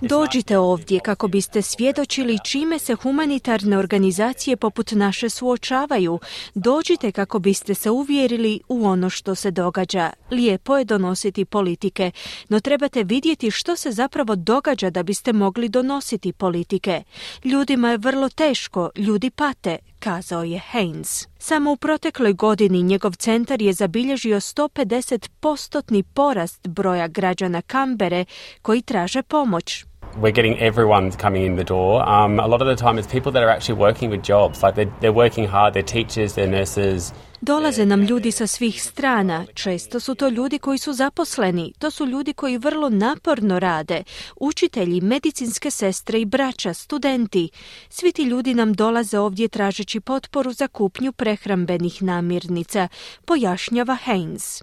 [0.00, 6.18] Dođite ovdje kako biste svjedočili čime se humanitarne organizacije poput naše suočavaju.
[6.54, 10.10] Dođite kako biste se uvjerili u ono što se događa.
[10.58, 12.10] Lijepo je donositi politike,
[12.48, 17.02] no trebate vidjeti što se zapravo događa da biste mogli donositi politike.
[17.44, 21.28] Ljudima je vrlo teško, ljudi pate, kazao je Haynes.
[21.38, 28.24] Samo u protekloj godini njegov centar je zabilježio 150 postotni porast broja građana Kambere
[28.62, 29.84] koji traže pomoć
[30.20, 32.08] we're getting everyone coming in the door.
[32.08, 34.62] Um, a lot of the time, it's people that are actually working with jobs.
[34.62, 37.12] Like they're, they're working hard, they're teachers, they're nurses.
[37.40, 39.44] Dolaze nam ljudi sa svih strana.
[39.54, 41.72] Često su to ljudi koji su zaposleni.
[41.78, 44.02] To su ljudi koji vrlo naporno rade.
[44.36, 47.50] Učitelji, medicinske sestre i braća, studenti.
[47.88, 52.88] Svi ti ljudi nam dolaze ovdje tražeći potporu za kupnju prehrambenih namirnica,
[53.24, 54.62] pojašnjava Haynes.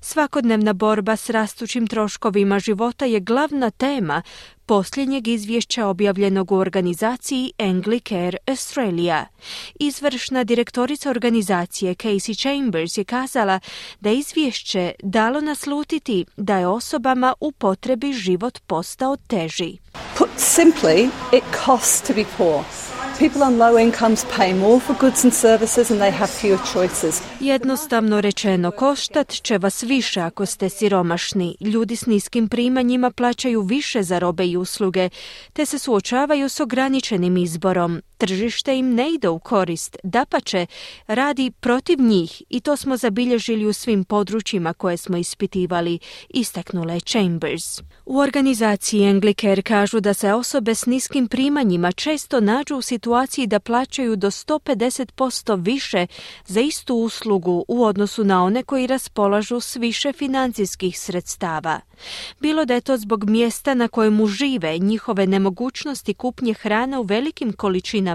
[0.00, 4.22] Svakodnevna borba s rastućim troškovima života je glavna tema
[4.70, 9.26] posljednjeg izvješća objavljenog u organizaciji Anglicare Australia.
[9.80, 13.60] Izvršna direktorica organizacije Casey Chambers je kazala
[14.00, 19.76] da izvješće dalo naslutiti da je osobama u potrebi život postao teži.
[20.18, 22.89] Put simply, it costs to be poor.
[27.40, 31.56] Jednostavno rečeno, koštat će vas više ako ste siromašni.
[31.60, 35.08] Ljudi s niskim primanjima plaćaju više za robe i usluge,
[35.52, 38.02] te se suočavaju s ograničenim izborom.
[38.20, 40.66] Tržište im ne ide u korist, dapače,
[41.06, 47.80] radi protiv njih i to smo zabilježili u svim područjima koje smo ispitivali, istaknule Chambers.
[48.06, 53.60] U organizaciji Anglicare kažu da se osobe s niskim primanjima često nađu u situaciji da
[53.60, 56.06] plaćaju do 150% više
[56.46, 61.80] za istu uslugu u odnosu na one koji raspolažu s više financijskih sredstava.
[62.40, 67.52] Bilo da je to zbog mjesta na kojemu žive, njihove nemogućnosti kupnje hrana u velikim
[67.52, 68.09] količinama,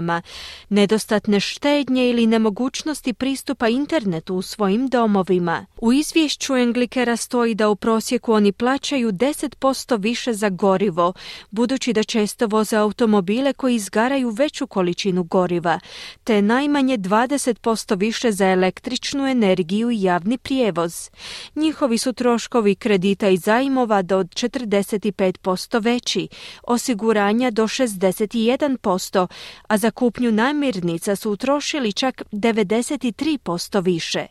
[0.68, 5.66] nedostatne štednje ili nemogućnosti pristupa internetu u svojim domovima.
[5.80, 11.12] U izvješću Anglikera stoji da u prosjeku oni plaćaju 10% više za gorivo,
[11.50, 15.80] budući da često voze automobile koji izgaraju veću količinu goriva,
[16.24, 21.10] te najmanje 20% više za električnu energiju i javni prijevoz.
[21.54, 26.28] Njihovi su troškovi kredita i zajmova do 45% veći,
[26.62, 29.26] osiguranja do 61%,
[29.68, 34.26] a za kupnju namirnica su utrošili čak 93% više.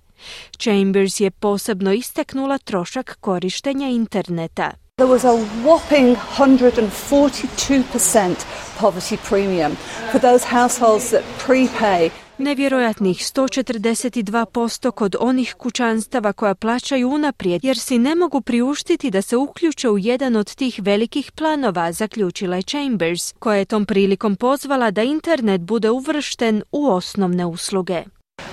[0.60, 4.72] Chambers je posebno istaknula trošak korištenja interneta.
[4.98, 8.36] There was a whopping 142%
[8.80, 9.78] poverty premium
[10.12, 17.98] for those households that prepay Nevjerojatnih 142% kod onih kućanstava koja plaćaju unaprijed jer si
[18.00, 23.34] ne mogu priuštiti da se uključe u jedan od tih velikih planova, zaključila je Chambers,
[23.40, 28.04] koja je tom prilikom pozvala da internet bude uvršten u osnovne usluge.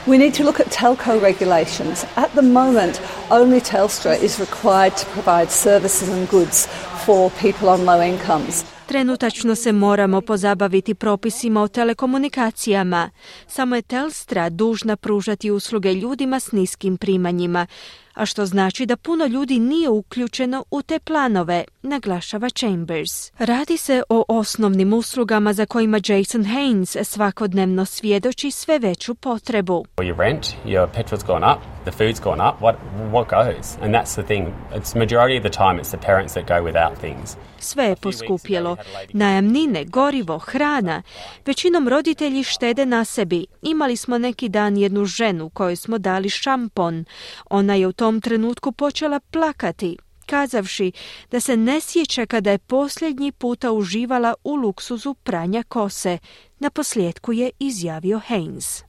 [0.06, 2.04] We need to look at telco regulations.
[2.16, 6.68] At the moment, only Telstra is required to provide services and goods
[7.06, 8.71] for people on low incomes.
[8.86, 13.10] Trenutačno se moramo pozabaviti propisima o telekomunikacijama.
[13.46, 17.66] Samo je Telstra dužna pružati usluge ljudima s niskim primanjima,
[18.14, 23.32] a što znači da puno ljudi nije uključeno u te planove, naglašava Chambers.
[23.38, 29.84] Radi se o osnovnim uslugama za kojima Jason Haynes svakodnevno svjedoči sve veću potrebu.
[29.96, 32.74] Your rent, your petrol's gone up, the food's gone up, what,
[33.12, 33.76] what goes?
[33.82, 34.46] And that's the thing.
[34.74, 37.36] It's majority of the time it's the parents that go without things.
[37.62, 38.77] Sve je poskupjelo.
[39.12, 41.03] Najamnine, gorivo, hrana.
[41.46, 43.46] Većinom roditelji štede na sebi.
[43.62, 47.05] Imali smo neki dan jednu ženu kojoj smo dali šampon.
[47.51, 49.96] Ona je u tom trenutku počela plakati,
[50.27, 50.92] kazavši
[51.31, 56.18] da se ne sjeća kada je posljednji puta uživala u luksuzu pranja kose.
[56.59, 58.83] Na posljedku je izjavio Haynes.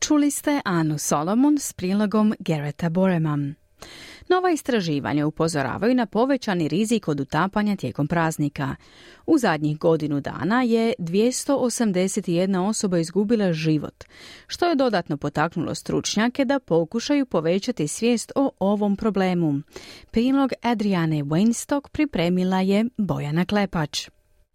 [0.00, 3.38] Čuli ste Anu Solomon s prilogom Garreta Borema.
[4.28, 8.76] Nova istraživanja upozoravaju na povećani rizik od utapanja tijekom praznika.
[9.26, 14.04] U zadnjih godinu dana je 281 osoba izgubila život,
[14.46, 19.60] što je dodatno potaknulo stručnjake da pokušaju povećati svijest o ovom problemu.
[20.10, 24.08] Prilog Adriane Weinstock pripremila je Bojana Klepač.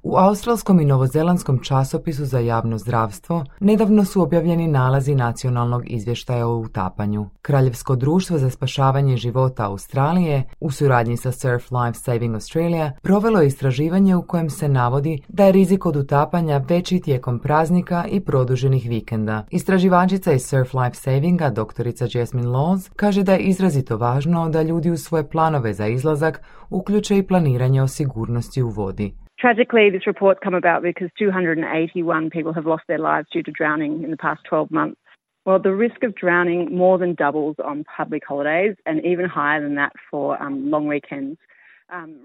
[0.04, 6.58] U australskom i novozelandskom časopisu za javno zdravstvo nedavno su objavljeni nalazi nacionalnog izvještaja o
[6.58, 7.30] utapanju.
[7.42, 13.48] Kraljevsko društvo za spašavanje života Australije u suradnji sa Surf Life Saving Australia provelo je
[13.48, 18.90] istraživanje u kojem se navodi da je rizik od utapanja veći tijekom praznika i produženih
[18.90, 19.46] vikenda.
[19.52, 24.92] Istraživačica iz Surf Life Savinga, doktorica Jasmine Laws, kaže da je izrazito važno da ljudi
[24.92, 29.14] u svoje planove za izlazak uključe i planiranje o sigurnosti u vodi.
[29.40, 34.04] Tragically, this report come about because 281 people have lost their lives due to drowning
[34.04, 35.00] in the past 12 months.
[35.46, 39.76] Well, the risk of drowning more than doubles on public holidays and even higher than
[39.76, 41.40] that for um, long weekends.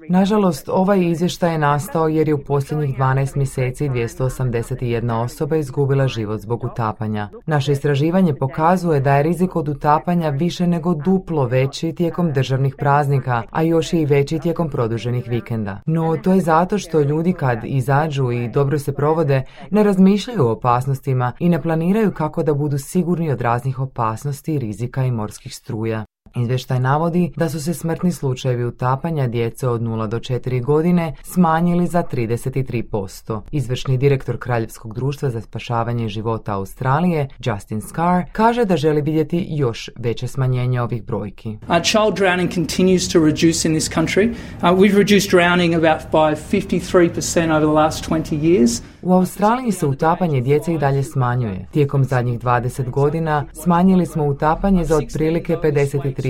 [0.09, 6.41] Nažalost, ovaj izvještaj je nastao jer je u posljednjih 12 mjeseci 281 osoba izgubila život
[6.41, 7.29] zbog utapanja.
[7.47, 13.43] Naše istraživanje pokazuje da je rizik od utapanja više nego duplo veći tijekom državnih praznika,
[13.51, 15.81] a još je i veći tijekom produženih vikenda.
[15.87, 20.53] No, to je zato što ljudi kad izađu i dobro se provode, ne razmišljaju o
[20.53, 26.04] opasnostima i ne planiraju kako da budu sigurni od raznih opasnosti, rizika i morskih struja.
[26.37, 31.87] Izvještaj navodi da su se smrtni slučajevi utapanja djece od 0 do 4 godine smanjili
[31.87, 33.41] za 33%.
[33.51, 39.91] Izvršni direktor Kraljevskog društva za spašavanje života Australije, Justin Scar, kaže da želi vidjeti još
[39.97, 41.49] veće smanjenje ovih brojki.
[41.49, 44.31] Uh, child drowning continues to reduce in this country.
[44.31, 48.83] Uh, we've reduced drowning about by 53% over the last 20 years.
[49.03, 51.67] U Australiji se utapanje djece i dalje smanjuje.
[51.71, 56.24] Tijekom zadnjih 20 godina smanjili smo utapanje za otprilike 53%,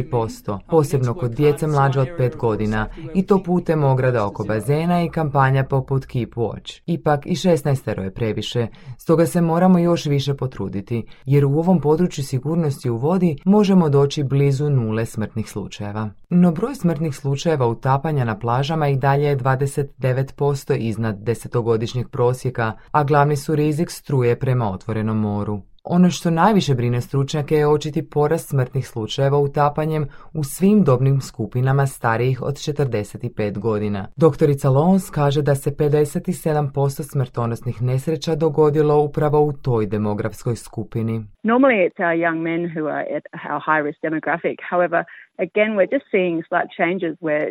[0.69, 5.65] posebno kod djece mlađe od 5 godina, i to putem ograda oko bazena i kampanja
[5.65, 6.81] poput Keep Watch.
[6.87, 8.67] Ipak i 16 je previše,
[8.99, 14.23] stoga se moramo još više potruditi, jer u ovom području sigurnosti u vodi možemo doći
[14.23, 16.11] blizu nule smrtnih slučajeva.
[16.31, 23.05] No broj smrtnih slučajeva utapanja na plažama i dalje je 29% iznad desetogodišnjeg prosjeka, a
[23.05, 25.63] glavni su rizik struje prema otvorenom moru.
[25.87, 31.87] Ono što najviše brine stručnjake je očiti porast smrtnih slučajeva utapanjem u svim dobnim skupinama
[31.87, 34.09] starijih od 45 godina.
[34.17, 41.17] Doktorica Lons kaže da se 57% smrtonosnih nesreća dogodilo upravo u toj demografskoj skupini.
[41.43, 44.59] Normally it's our young men who are at our high risk demographic.
[44.73, 45.01] However,
[45.47, 47.47] again we're just seeing slight changes where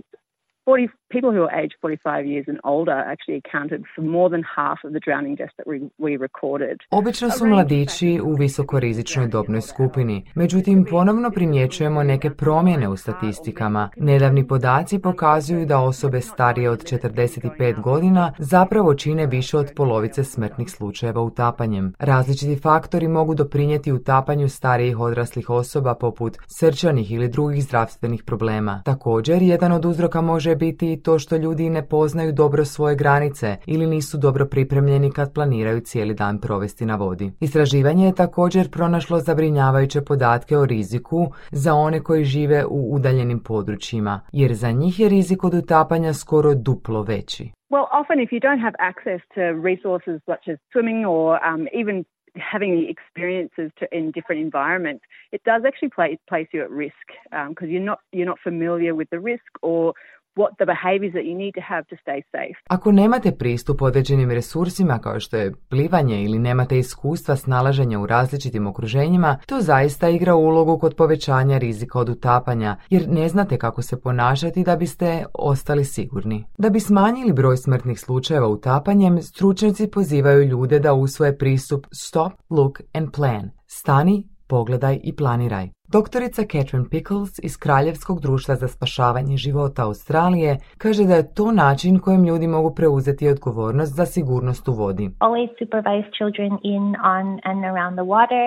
[0.66, 4.80] 40 people who are aged 45 years and older actually accounted for more than half
[4.86, 6.78] of the drowning deaths that we, we recorded.
[6.92, 13.90] Obično su mladići u visokorizičnoj dobnoj skupini, međutim ponovno primjećujemo neke promjene u statistikama.
[13.98, 20.70] Nedavni podaci pokazuju da osobe starije od 45 godina zapravo čine više od polovice smrtnih
[20.70, 21.94] slučajeva utapanjem.
[22.00, 28.82] Različiti faktori mogu doprinijeti utapanju starijih odraslih osoba poput srčanih ili drugih zdravstvenih problema.
[28.86, 33.86] Također, jedan od uzroka može biti to što ljudi ne poznaju dobro svoje granice ili
[33.86, 37.32] nisu dobro pripremljeni kad planiraju cijeli dan provesti na vodi.
[37.40, 44.22] Istraživanje je također pronašlo zabrinjavajuće podatke o riziku za one koji žive u udaljenim područjima,
[44.32, 47.52] jer za njih je rizik od utapanja skoro duplo veći.
[47.74, 52.06] Well, often if you don't have access to resources such as swimming or um, even
[52.36, 57.06] having experiences to, in different environments, it does actually place, place you at risk
[57.50, 59.94] because um, you're not you're not familiar with the risk or
[60.36, 62.58] what the behaviors that you need to have to stay safe.
[62.70, 68.68] Ako nemate pristup određenim resursima kao što je plivanje ili nemate iskustva snalaženja u različitim
[68.68, 74.02] okruženjima, to zaista igra ulogu kod povećanja rizika od utapanja, jer ne znate kako se
[74.02, 76.46] ponašati da biste ostali sigurni.
[76.58, 82.82] Da bi smanjili broj smrtnih slučajeva utapanjem, stručnjaci pozivaju ljude da usvoje pristup Stop, Look
[82.94, 83.52] and Plan.
[83.68, 85.70] Stani, pogledaj i planiraj.
[85.94, 92.00] Doktorica Catherine Pickles iz Kraljevskog društva za spašavanje života Australije kaže da je to način
[92.00, 95.10] kojim ljudi mogu preuzeti odgovornost za sigurnost u vodi.
[95.20, 96.84] Always supervise children in
[97.16, 98.46] on and around the water.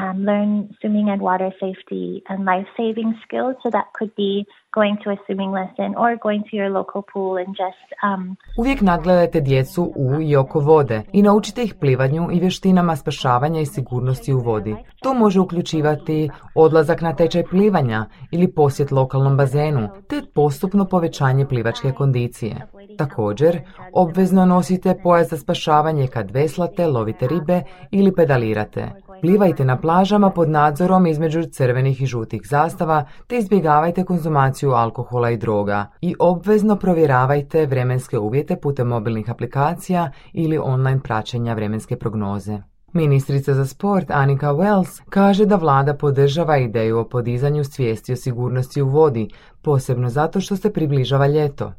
[0.00, 3.54] Um, learn swimming and water safety and life saving skills.
[3.62, 4.32] So that could be
[4.80, 8.80] going to a swimming lesson or going to your local pool and just um, Uvijek
[8.80, 14.32] nadgledajte djecu u i oko vode i naučite ih plivanju i vještinama spašavanja i sigurnosti
[14.32, 14.76] u vodi.
[15.02, 21.92] To može uključivati odlazak na tečaj plivanja ili posjet lokalnom bazenu, te postupno povećanje plivačke
[21.92, 22.66] kondicije.
[22.98, 23.60] Također,
[23.92, 29.07] obvezno nosite pojas za spašavanje kad veslate, lovite ribe ili pedalirate.
[29.20, 35.36] Plivajte na plažama pod nadzorom između crvenih i žutih zastava te izbjegavajte konzumaciju alkohola i
[35.36, 42.58] droga i obvezno provjeravajte vremenske uvjete putem mobilnih aplikacija ili online praćenja vremenske prognoze.
[42.92, 48.82] Ministrica za sport Anika Wells kaže da vlada podržava ideju o podizanju svijesti o sigurnosti
[48.82, 49.28] u vodi,
[49.62, 51.72] posebno zato što se približava ljeto.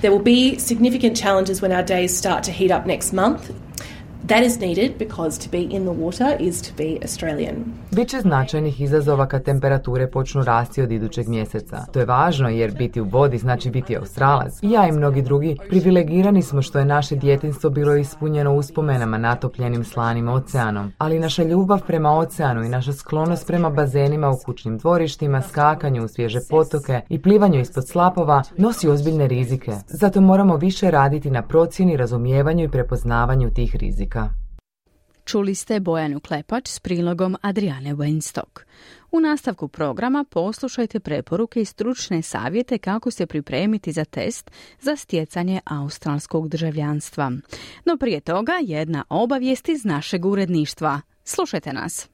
[0.00, 3.42] There will be significant challenges when our days start to heat up next month.
[4.26, 7.54] That is needed because to be in the water is to be Australian.
[7.90, 11.84] Biće značajnih izazova kad temperature počnu rasti od idućeg mjeseca.
[11.92, 14.58] To je važno jer biti u vodi znači biti Australac.
[14.62, 20.28] Ja i mnogi drugi privilegirani smo što je naše djetinstvo bilo ispunjeno uspomenama natopljenim slanim
[20.28, 20.92] oceanom.
[20.98, 26.08] Ali naša ljubav prema oceanu i naša sklonost prema bazenima u kućnim dvorištima, skakanju u
[26.08, 29.72] svježe potoke i plivanju ispod slapova nosi ozbiljne rizike.
[29.86, 34.07] Zato moramo više raditi na procjeni, razumijevanju i prepoznavanju tih rizika.
[35.24, 38.64] Čuli ste Bojanu Klepač s prilogom Adriane Weinstock.
[39.12, 44.50] U nastavku programa poslušajte preporuke i stručne savjete kako se pripremiti za test
[44.80, 47.32] za stjecanje australskog državljanstva.
[47.84, 51.00] No prije toga jedna obavijest iz našeg uredništva.
[51.24, 52.08] Slušajte nas.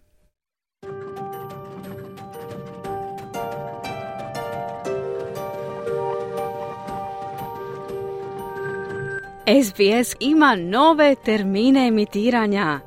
[9.46, 12.80] SBS ima nove termine emitiranja.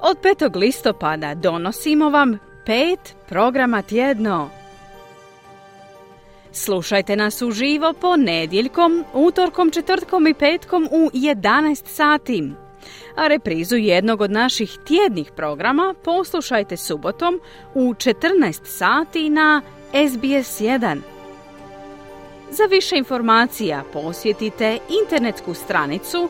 [0.00, 0.56] Od 5.
[0.56, 4.50] listopada donosimo vam pet programa tjedno.
[6.52, 12.50] Slušajte nas uživo ponedjeljkom, utorkom, četvrtkom i petkom u 11 sati.
[13.16, 17.40] A reprizu jednog od naših tjednih programa poslušajte subotom
[17.74, 21.17] u 14 sati na SBS 1.
[22.50, 26.28] Za više informacija posjetite internetsku stranicu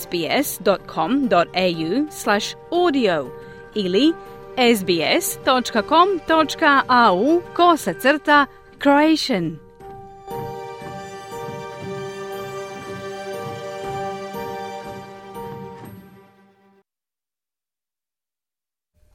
[0.00, 0.78] sbs.com.au
[2.72, 3.30] audio
[3.74, 4.12] ili
[4.76, 5.82] sbs.com.au
[7.56, 8.46] kosa crta
[8.82, 9.58] Croatian.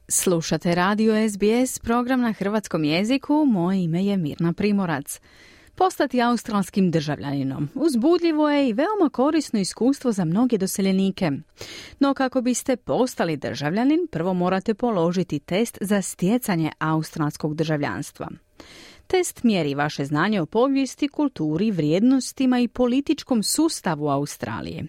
[0.08, 3.46] Slušate radio SBS, program na hrvatskom jeziku.
[3.48, 5.20] Moje ime je Mirna Primorac.
[5.76, 11.32] Postati australskim državljaninom uzbudljivo je i veoma korisno iskustvo za mnoge doseljenike.
[12.00, 18.30] No kako biste postali državljanin, prvo morate položiti test za stjecanje australskog državljanstva.
[19.08, 24.86] Test mjeri vaše znanje o povijesti, kulturi, vrijednostima i političkom sustavu Australije.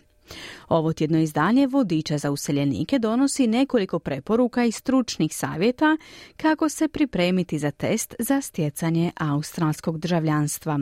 [0.68, 5.96] Ovo tjedno izdanje vodiča za useljenike donosi nekoliko preporuka i stručnih savjeta
[6.36, 10.80] kako se pripremiti za test za stjecanje australskog državljanstva.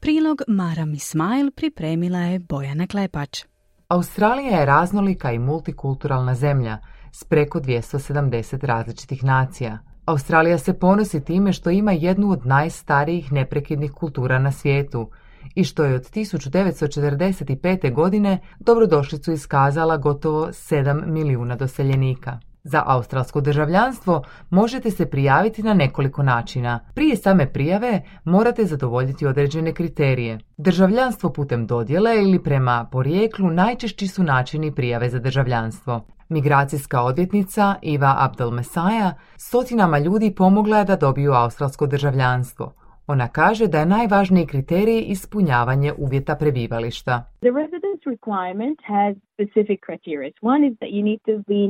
[0.00, 3.44] Prilog Mara Ismail pripremila je Bojana Klepač.
[3.88, 6.78] Australija je raznolika i multikulturalna zemlja
[7.12, 9.78] s preko 270 različitih nacija.
[10.06, 15.10] Australija se ponosi time što ima jednu od najstarijih neprekidnih kultura na svijetu
[15.54, 17.94] i što je od 1945.
[17.94, 22.38] godine dobrodošlicu iskazala gotovo 7 milijuna doseljenika.
[22.64, 26.80] Za australsko državljanstvo možete se prijaviti na nekoliko načina.
[26.94, 30.38] Prije same prijave morate zadovoljiti određene kriterije.
[30.56, 36.06] Državljanstvo putem dodjele ili prema porijeklu najčešći su načini prijave za državljanstvo.
[36.28, 42.72] Migracijska odvjetnica Iva Abdel Mesaja stotinama ljudi pomogla je da dobiju australsko državljanstvo.
[43.08, 47.24] Ona kaže da je najvažniji kriterij ispunjavanje uvjeta prebivališta.
[47.40, 50.30] The residence requirement has specific criteria.
[50.42, 51.62] One is that you need to be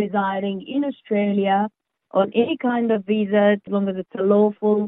[0.00, 1.68] residing in Australia
[2.20, 4.78] on any kind of visa as long as it's a lawful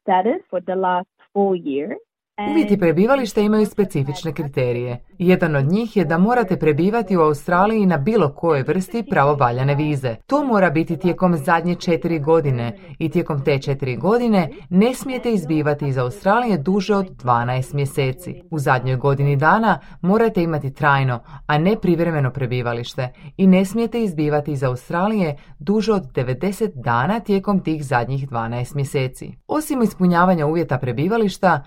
[0.00, 2.00] status for the last four years.
[2.48, 5.04] Uvjeti prebivališta imaju specifične kriterije.
[5.18, 10.16] Jedan od njih je da morate prebivati u Australiji na bilo kojoj vrsti pravovaljane vize.
[10.26, 15.86] To mora biti tijekom zadnje četiri godine i tijekom te četiri godine ne smijete izbivati
[15.86, 18.42] iz Australije duže od 12 mjeseci.
[18.50, 24.52] U zadnjoj godini dana morate imati trajno, a ne privremeno prebivalište i ne smijete izbivati
[24.52, 29.32] iz Australije duže od 90 dana tijekom tih zadnjih 12 mjeseci.
[29.46, 31.62] Osim ispunjavanja uvjeta prebivališta,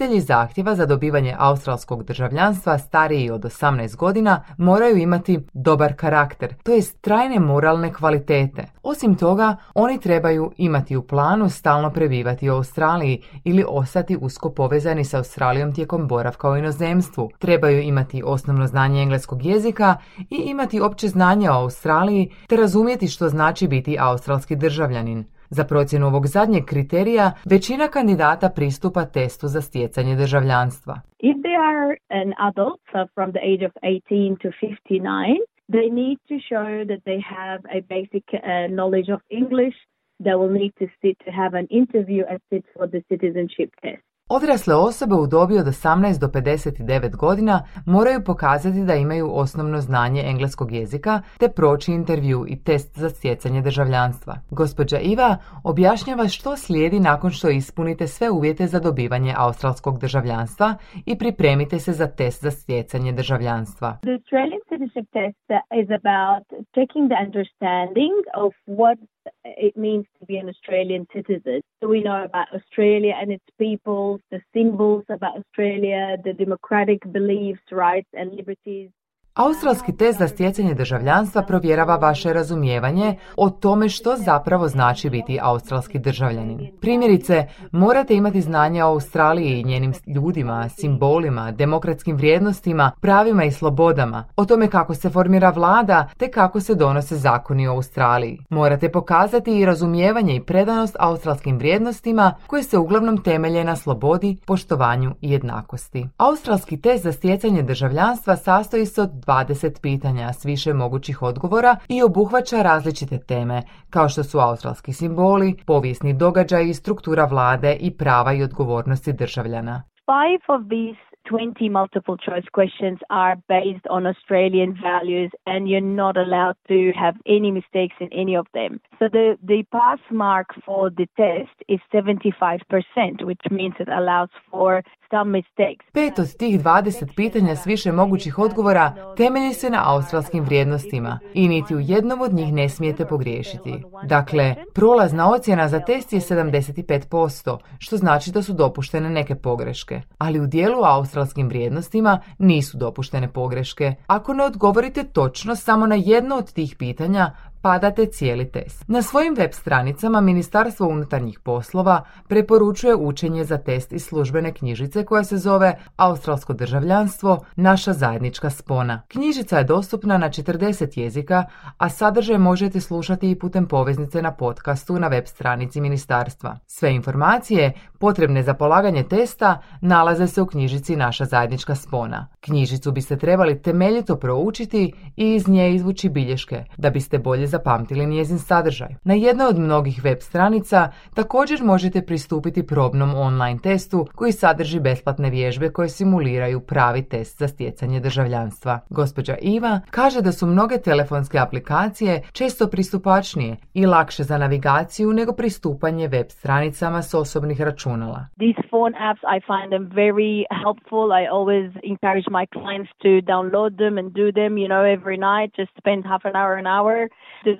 [0.00, 6.72] podnositelji zahtjeva za dobivanje australskog državljanstva stariji od 18 godina moraju imati dobar karakter, to
[6.72, 8.64] jest trajne moralne kvalitete.
[8.82, 15.04] Osim toga, oni trebaju imati u planu stalno prebivati u Australiji ili ostati usko povezani
[15.04, 17.30] sa Australijom tijekom boravka u inozemstvu.
[17.38, 19.96] Trebaju imati osnovno znanje engleskog jezika
[20.30, 25.24] i imati opće znanje o Australiji te razumjeti što znači biti australski državljanin.
[25.50, 30.94] Za procjenu ovog zadnjeg kriterija većina kandidata pristupa testu za stjecanje državljanstva.
[31.18, 35.36] If they are an adult so from the age of 18 to 59,
[35.76, 38.40] they need to show that they have a basic uh,
[38.76, 39.76] knowledge of English.
[40.24, 44.09] They will need to sit to have an interview and sit for the citizenship test.
[44.32, 50.22] Odrasle osobe u dobi od 18 do 59 godina moraju pokazati da imaju osnovno znanje
[50.26, 54.34] engleskog jezika te proći intervju i test za stjecanje državljanstva.
[54.50, 60.74] Gospođa Iva objašnjava što slijedi nakon što ispunite sve uvjete za dobivanje australskog državljanstva
[61.06, 63.98] i pripremite se za test za stjecanje državljanstva.
[64.02, 65.48] The Australian citizenship test
[65.80, 66.44] is about
[66.76, 68.98] checking the understanding of what
[69.44, 71.62] it means to be an Australian citizen.
[71.80, 77.62] So we know about Australia and its people, the symbols about Australia, the democratic beliefs,
[77.70, 78.90] rights, and liberties.
[79.34, 85.98] Australski test za stjecanje državljanstva provjerava vaše razumijevanje o tome što zapravo znači biti australski
[85.98, 86.70] državljanin.
[86.80, 94.24] Primjerice, morate imati znanja o Australiji i njenim ljudima, simbolima, demokratskim vrijednostima, pravima i slobodama,
[94.36, 98.38] o tome kako se formira vlada te kako se donose zakoni o Australiji.
[98.48, 105.14] Morate pokazati i razumijevanje i predanost australskim vrijednostima koje se uglavnom temelje na slobodi, poštovanju
[105.20, 106.08] i jednakosti.
[106.16, 112.02] Australski test za stjecanje državljanstva sastoji se od 20 pitanja s više mogućih odgovora i
[112.02, 118.42] obuhvaća različite teme, kao što su australski simboli, povijesni događaj struktura vlade i prava i
[118.42, 119.82] odgovornosti državljana.
[120.06, 126.16] Five of these 20 multiple choice questions are based on Australian values and you're not
[126.16, 128.80] allowed to have any mistakes in any of them.
[128.98, 134.82] So the, the pass mark for the test is 75%, which means it allows for
[135.10, 135.84] some mistakes.
[135.92, 141.48] Pet od tih 20 pitanja s više mogućih odgovora temelji se na australskim vrijednostima i
[141.48, 143.82] niti u jednom od njih ne smijete pogriješiti.
[144.04, 150.00] Dakle, prolazna ocjena za test je 75%, što znači da su dopuštene neke pogreške.
[150.18, 150.84] Ali u dijelu
[151.20, 153.94] australskim vrijednostima nisu dopuštene pogreške.
[154.06, 157.30] Ako ne odgovorite točno samo na jedno od tih pitanja,
[157.62, 158.84] padate cijeli test.
[158.88, 165.24] Na svojim web stranicama Ministarstvo unutarnjih poslova preporučuje učenje za test iz službene knjižice koja
[165.24, 169.02] se zove Australsko državljanstvo, naša zajednička spona.
[169.08, 171.44] Knjižica je dostupna na 40 jezika,
[171.78, 176.58] a sadržaj možete slušati i putem poveznice na podcastu na web stranici ministarstva.
[176.66, 182.26] Sve informacije potrebne za polaganje testa nalaze se u knjižici Naša zajednička spona.
[182.40, 188.38] Knjižicu biste trebali temeljito proučiti i iz nje izvući bilješke da biste bolje zapamtili njezin
[188.38, 188.88] sadržaj.
[189.04, 195.30] Na jednoj od mnogih web stranica također možete pristupiti probnom online testu koji sadrži besplatne
[195.30, 198.80] vježbe koje simuliraju pravi test za stjecanje državljanstva.
[198.90, 205.32] Gospođa Iva kaže da su mnoge telefonske aplikacije često pristupačnije i lakše za navigaciju nego
[205.32, 208.20] pristupanje web stranicama s osobnih računala.
[208.38, 210.34] These phone apps, I find them very
[210.64, 211.04] helpful.
[211.20, 215.48] I always encourage my clients to download them and do them, you know, every night.
[215.60, 216.96] Just spend half an hour, an hour.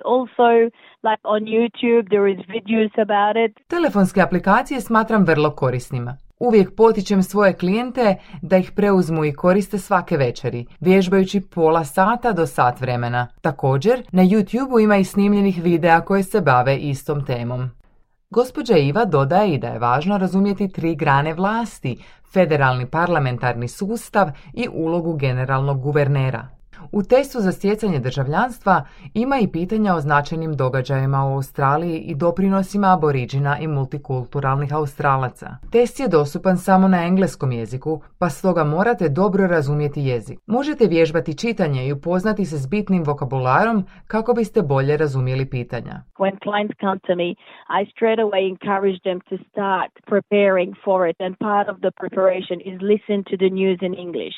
[0.05, 0.47] Also,
[1.07, 3.67] like on YouTube, there is videos about it.
[3.67, 6.17] Telefonske aplikacije smatram vrlo korisnima.
[6.39, 12.47] Uvijek potičem svoje klijente da ih preuzmu i koriste svake večeri, vježbajući pola sata do
[12.47, 13.27] sat vremena.
[13.41, 17.69] Također, na YouTube ima i snimljenih videa koje se bave istom temom.
[18.29, 22.03] Gospođa Iva dodaje i da je važno razumjeti tri grane vlasti,
[22.33, 26.60] federalni parlamentarni sustav i ulogu generalnog guvernera.
[26.91, 32.93] U testu za stjecanje državljanstva ima i pitanja o značajnim događajima u Australiji i doprinosima
[32.93, 35.47] aboriđina i multikulturalnih Australaca.
[35.71, 40.39] Test je dostupan samo na engleskom jeziku, pa stoga morate dobro razumjeti jezik.
[40.47, 46.03] Možete vježbati čitanje i upoznati se s bitnim vokabularom kako biste bolje razumjeli pitanja.
[46.19, 47.29] When clients come to me,
[47.79, 52.57] I straight away encourage them to start preparing for it and part of the preparation
[52.69, 54.35] is listen to the news in English,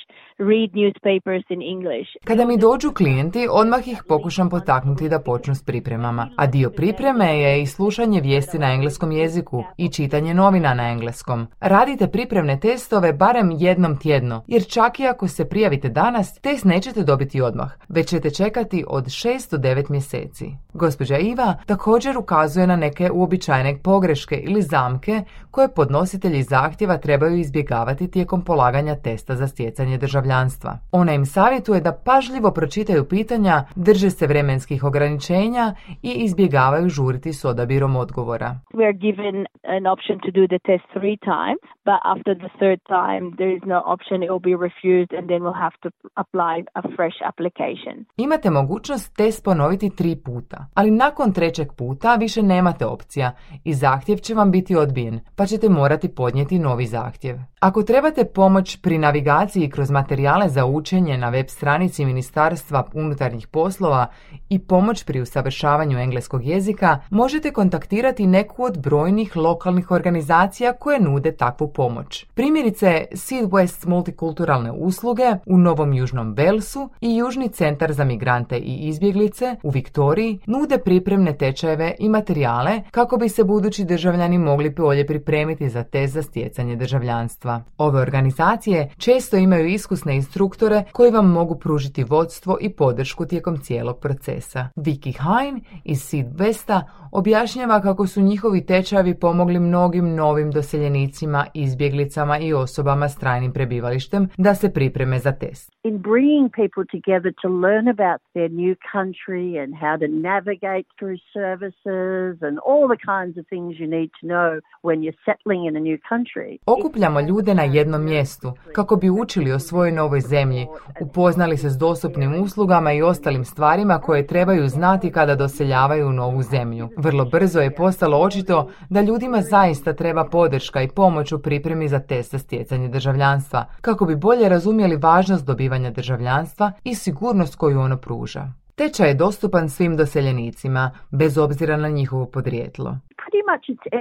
[0.52, 2.10] read newspapers in English.
[2.34, 7.40] Kada mi dođu klijenti, odmah ih pokušam potaknuti da počnu s pripremama, a dio pripreme
[7.40, 11.48] je i slušanje vijesti na engleskom jeziku i čitanje novina na engleskom.
[11.60, 17.04] Radite pripremne testove barem jednom tjedno, jer čak i ako se prijavite danas, test nećete
[17.04, 20.52] dobiti odmah, već ćete čekati od 6 do 9 mjeseci.
[20.74, 28.12] Gospođa Iva također ukazuje na neke uobičajene pogreške ili zamke koje podnositelji zahtjeva trebaju izbjegavati
[28.12, 30.78] tijekom polaganja testa za stjecanje državljanstva.
[30.92, 31.92] Ona im savjetuje da
[32.24, 38.60] pažljivo pročitaju pitanja, drže se vremenskih ograničenja i izbjegavaju žuriti s odabirom odgovora.
[38.74, 39.36] We are given
[39.78, 43.64] an option to do the test three times, but after the third time there is
[43.74, 45.90] no option, it will be refused and then we'll have to
[46.24, 47.96] apply a fresh application.
[48.18, 53.32] Imate mogućnost test ponoviti tri puta, ali nakon trećeg puta više nemate opcija
[53.64, 57.36] i zahtjev će vam biti odbijen, pa ćete morati podnijeti novi zahtjev.
[57.60, 64.08] Ako trebate pomoć pri navigaciji kroz materijale za učenje na web stranici Ministarstva unutarnjih poslova
[64.50, 71.32] i pomoć pri usavršavanju engleskog jezika, možete kontaktirati neku od brojnih lokalnih organizacija koje nude
[71.32, 72.26] takvu pomoć.
[72.34, 78.88] Primjerice Seed West multikulturalne usluge u Novom Južnom Belsu i Južni centar za migrante i
[78.88, 85.08] izbjeglice u Viktoriji nude pripremne tečajeve i materijale kako bi se budući državljani mogli bolje
[85.08, 87.62] pripremiti za test za stjecanje državljanstva.
[87.78, 94.00] Ove organizacije često imaju iskusne instruktore koji vam mogu pružiti vodstvo i podršku tijekom cijelog
[94.00, 94.70] procesa.
[94.76, 96.82] Vicky Hein iz Seed Westa
[97.12, 104.30] objašnjava kako su njihovi tečajevi pomogli mnogim novim doseljenicima, izbjeglicama i osobama s trajnim prebivalištem
[104.38, 105.72] da se pripreme za test.
[105.84, 111.20] In bringing people together to learn about their new country and how to navigate through
[111.40, 114.50] services and all the kinds of things you need to know
[114.88, 116.58] when you're settling in a new country.
[116.66, 120.68] Okupljamo ljude na jednom mjestu kako bi učili o svojoj novoj zemlji,
[121.02, 126.42] upoznali se s dostupnim uslugama i ostalim stvarima koje trebaju znati kada doseljavaju u novu
[126.42, 126.90] zemlju.
[126.98, 132.00] Vrlo brzo je postalo očito da ljudima zaista treba podrška i pomoć u pripremi za
[132.00, 137.98] test za stjecanje državljanstva, kako bi bolje razumjeli važnost dobivanja državljanstva i sigurnost koju ono
[137.98, 138.44] pruža.
[138.76, 142.98] Tečaj je dostupan svim doseljenicima, bez obzira na njihovo podrijetlo.
[143.22, 143.44] Pretty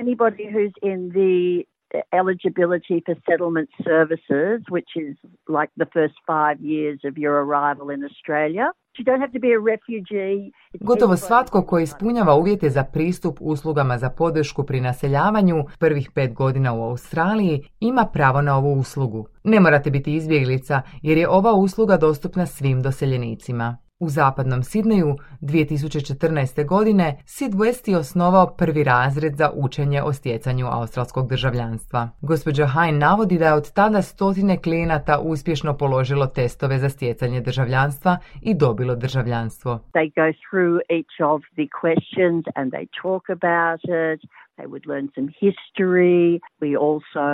[0.03, 1.72] anybody who's in the
[2.13, 5.17] eligibility for settlement services, which is
[5.49, 8.67] like the first five years of your arrival in Australia.
[8.99, 10.51] You don't have to be a refugee.
[10.81, 16.75] Gotovo svatko koji ispunjava uvjete za pristup uslugama za podršku pri naseljavanju prvih pet godina
[16.75, 19.27] u Australiji ima pravo na ovu uslugu.
[19.45, 23.77] Ne morate biti izbjeglica jer je ova usluga dostupna svim doseljenicima.
[24.05, 26.67] U zapadnom Sidneju 2014.
[26.67, 32.09] godine Sid West je osnovao prvi razred za učenje o stjecanju australskog državljanstva.
[32.21, 38.19] Gospođa Hein navodi da je od tada stotine klijenata uspješno položilo testove za stjecanje državljanstva
[38.41, 39.81] i dobilo državljanstvo.
[39.95, 44.21] They go through each of the questions and they talk about it.
[44.59, 46.41] They would learn some history.
[46.65, 47.29] We also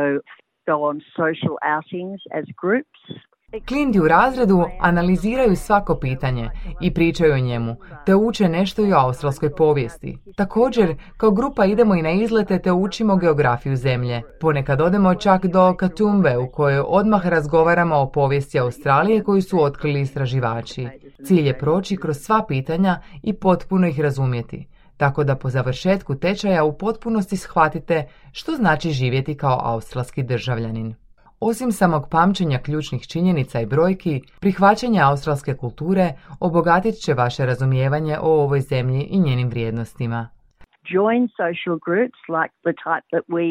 [0.70, 3.27] go on social outings as groups.
[3.68, 7.76] Klijenti u razredu analiziraju svako pitanje i pričaju o njemu,
[8.06, 10.18] te uče nešto i o australskoj povijesti.
[10.36, 14.22] Također, kao grupa idemo i na izlete te učimo geografiju zemlje.
[14.40, 20.00] Ponekad odemo čak do Katumbe u kojoj odmah razgovaramo o povijesti Australije koju su otkrili
[20.00, 20.88] istraživači.
[21.24, 26.64] Cilj je proći kroz sva pitanja i potpuno ih razumjeti, tako da po završetku tečaja
[26.64, 30.94] u potpunosti shvatite što znači živjeti kao australski državljanin.
[31.40, 36.06] Osim samog pamćenja ključnih činjenica i brojki, prihvaćanje australske kulture
[36.40, 40.28] obogatit će vaše razumijevanje o ovoj zemlji i njenim vrijednostima.
[40.94, 43.46] Join social groups like the type that we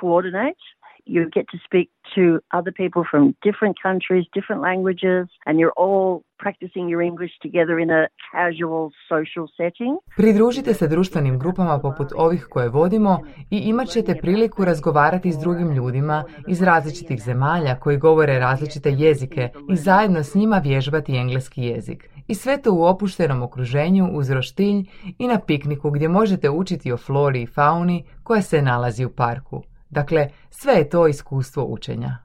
[0.00, 0.62] coordinate
[1.06, 2.22] you get to speak to
[2.58, 7.90] other people from different countries, different languages, and you're all practicing your English together in
[7.90, 8.02] a
[8.32, 9.92] casual social setting.
[10.16, 15.72] Pridružite se društvenim grupama poput ovih koje vodimo i imat ćete priliku razgovarati s drugim
[15.72, 22.10] ljudima iz različitih zemalja koji govore različite jezike i zajedno s njima vježbati engleski jezik.
[22.28, 24.84] I sve to u opuštenom okruženju uz roštilj
[25.18, 29.62] i na pikniku gdje možete učiti o flori i fauni koja se nalazi u parku.
[29.90, 32.16] Dakle, sve je to iskustvo učenja.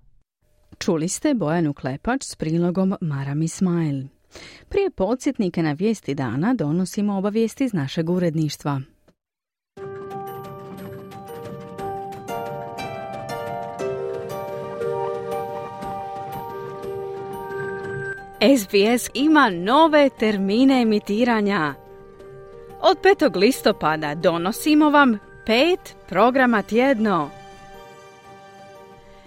[0.78, 4.04] Čuli ste Bojanu Klepač s prilogom Maram Ismail.
[4.70, 8.82] Prije podsjetnike na vijesti dana donosimo obavijesti iz našeg uredništva.
[18.58, 21.74] SBS ima nove termine emitiranja.
[22.82, 23.36] Od 5.
[23.36, 27.41] listopada donosimo vam pet programa tjedno.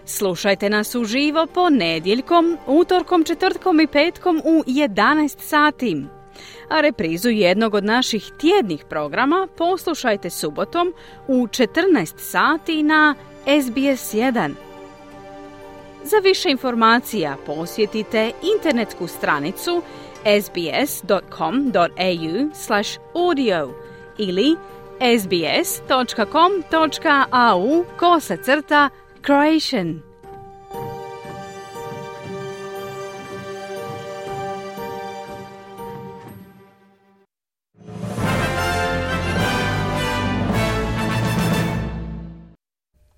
[0.07, 6.05] Slušajte nas uživo ponedjeljkom, utorkom, četvrtkom i petkom u 11 sati.
[6.69, 10.95] A reprizu jednog od naših tjednih programa poslušajte subotom
[11.29, 13.15] u 14 sati na
[13.47, 14.55] SBS 1.
[16.05, 19.83] Za više informacija posjetite internetsku stranicu
[20.43, 21.71] sbs.com.au
[23.15, 23.75] audio
[24.19, 24.57] ili
[25.21, 26.45] sbs.com.au
[29.27, 30.03] Croatian.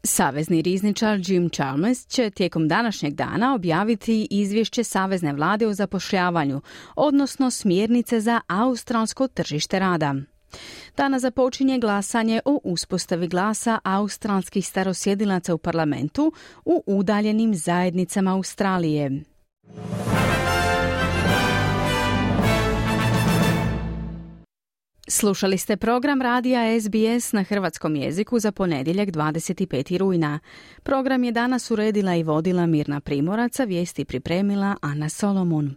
[0.05, 6.61] Savezni rizničar Jim Chalmers će tijekom današnjeg dana objaviti izvješće Savezne vlade o zapošljavanju,
[6.97, 10.15] odnosno smjernice za australsko tržište rada.
[10.97, 16.33] Danas započinje glasanje o uspostavi glasa australskih starosjedilaca u parlamentu
[16.65, 19.11] u udaljenim zajednicama Australije.
[25.09, 29.99] Slušali ste program radija SBS na hrvatskom jeziku za ponedjeljak 25.
[29.99, 30.39] rujna.
[30.83, 35.75] Program je danas uredila i vodila Mirna Primoraca, vijesti pripremila Ana Solomon.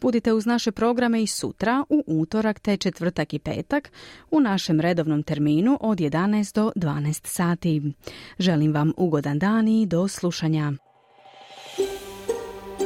[0.00, 3.92] Budite uz naše programe i sutra, u utorak te četvrtak i petak,
[4.30, 7.82] u našem redovnom terminu od 11 do 12 sati.
[8.38, 10.72] Želim vam ugodan dan i do slušanja.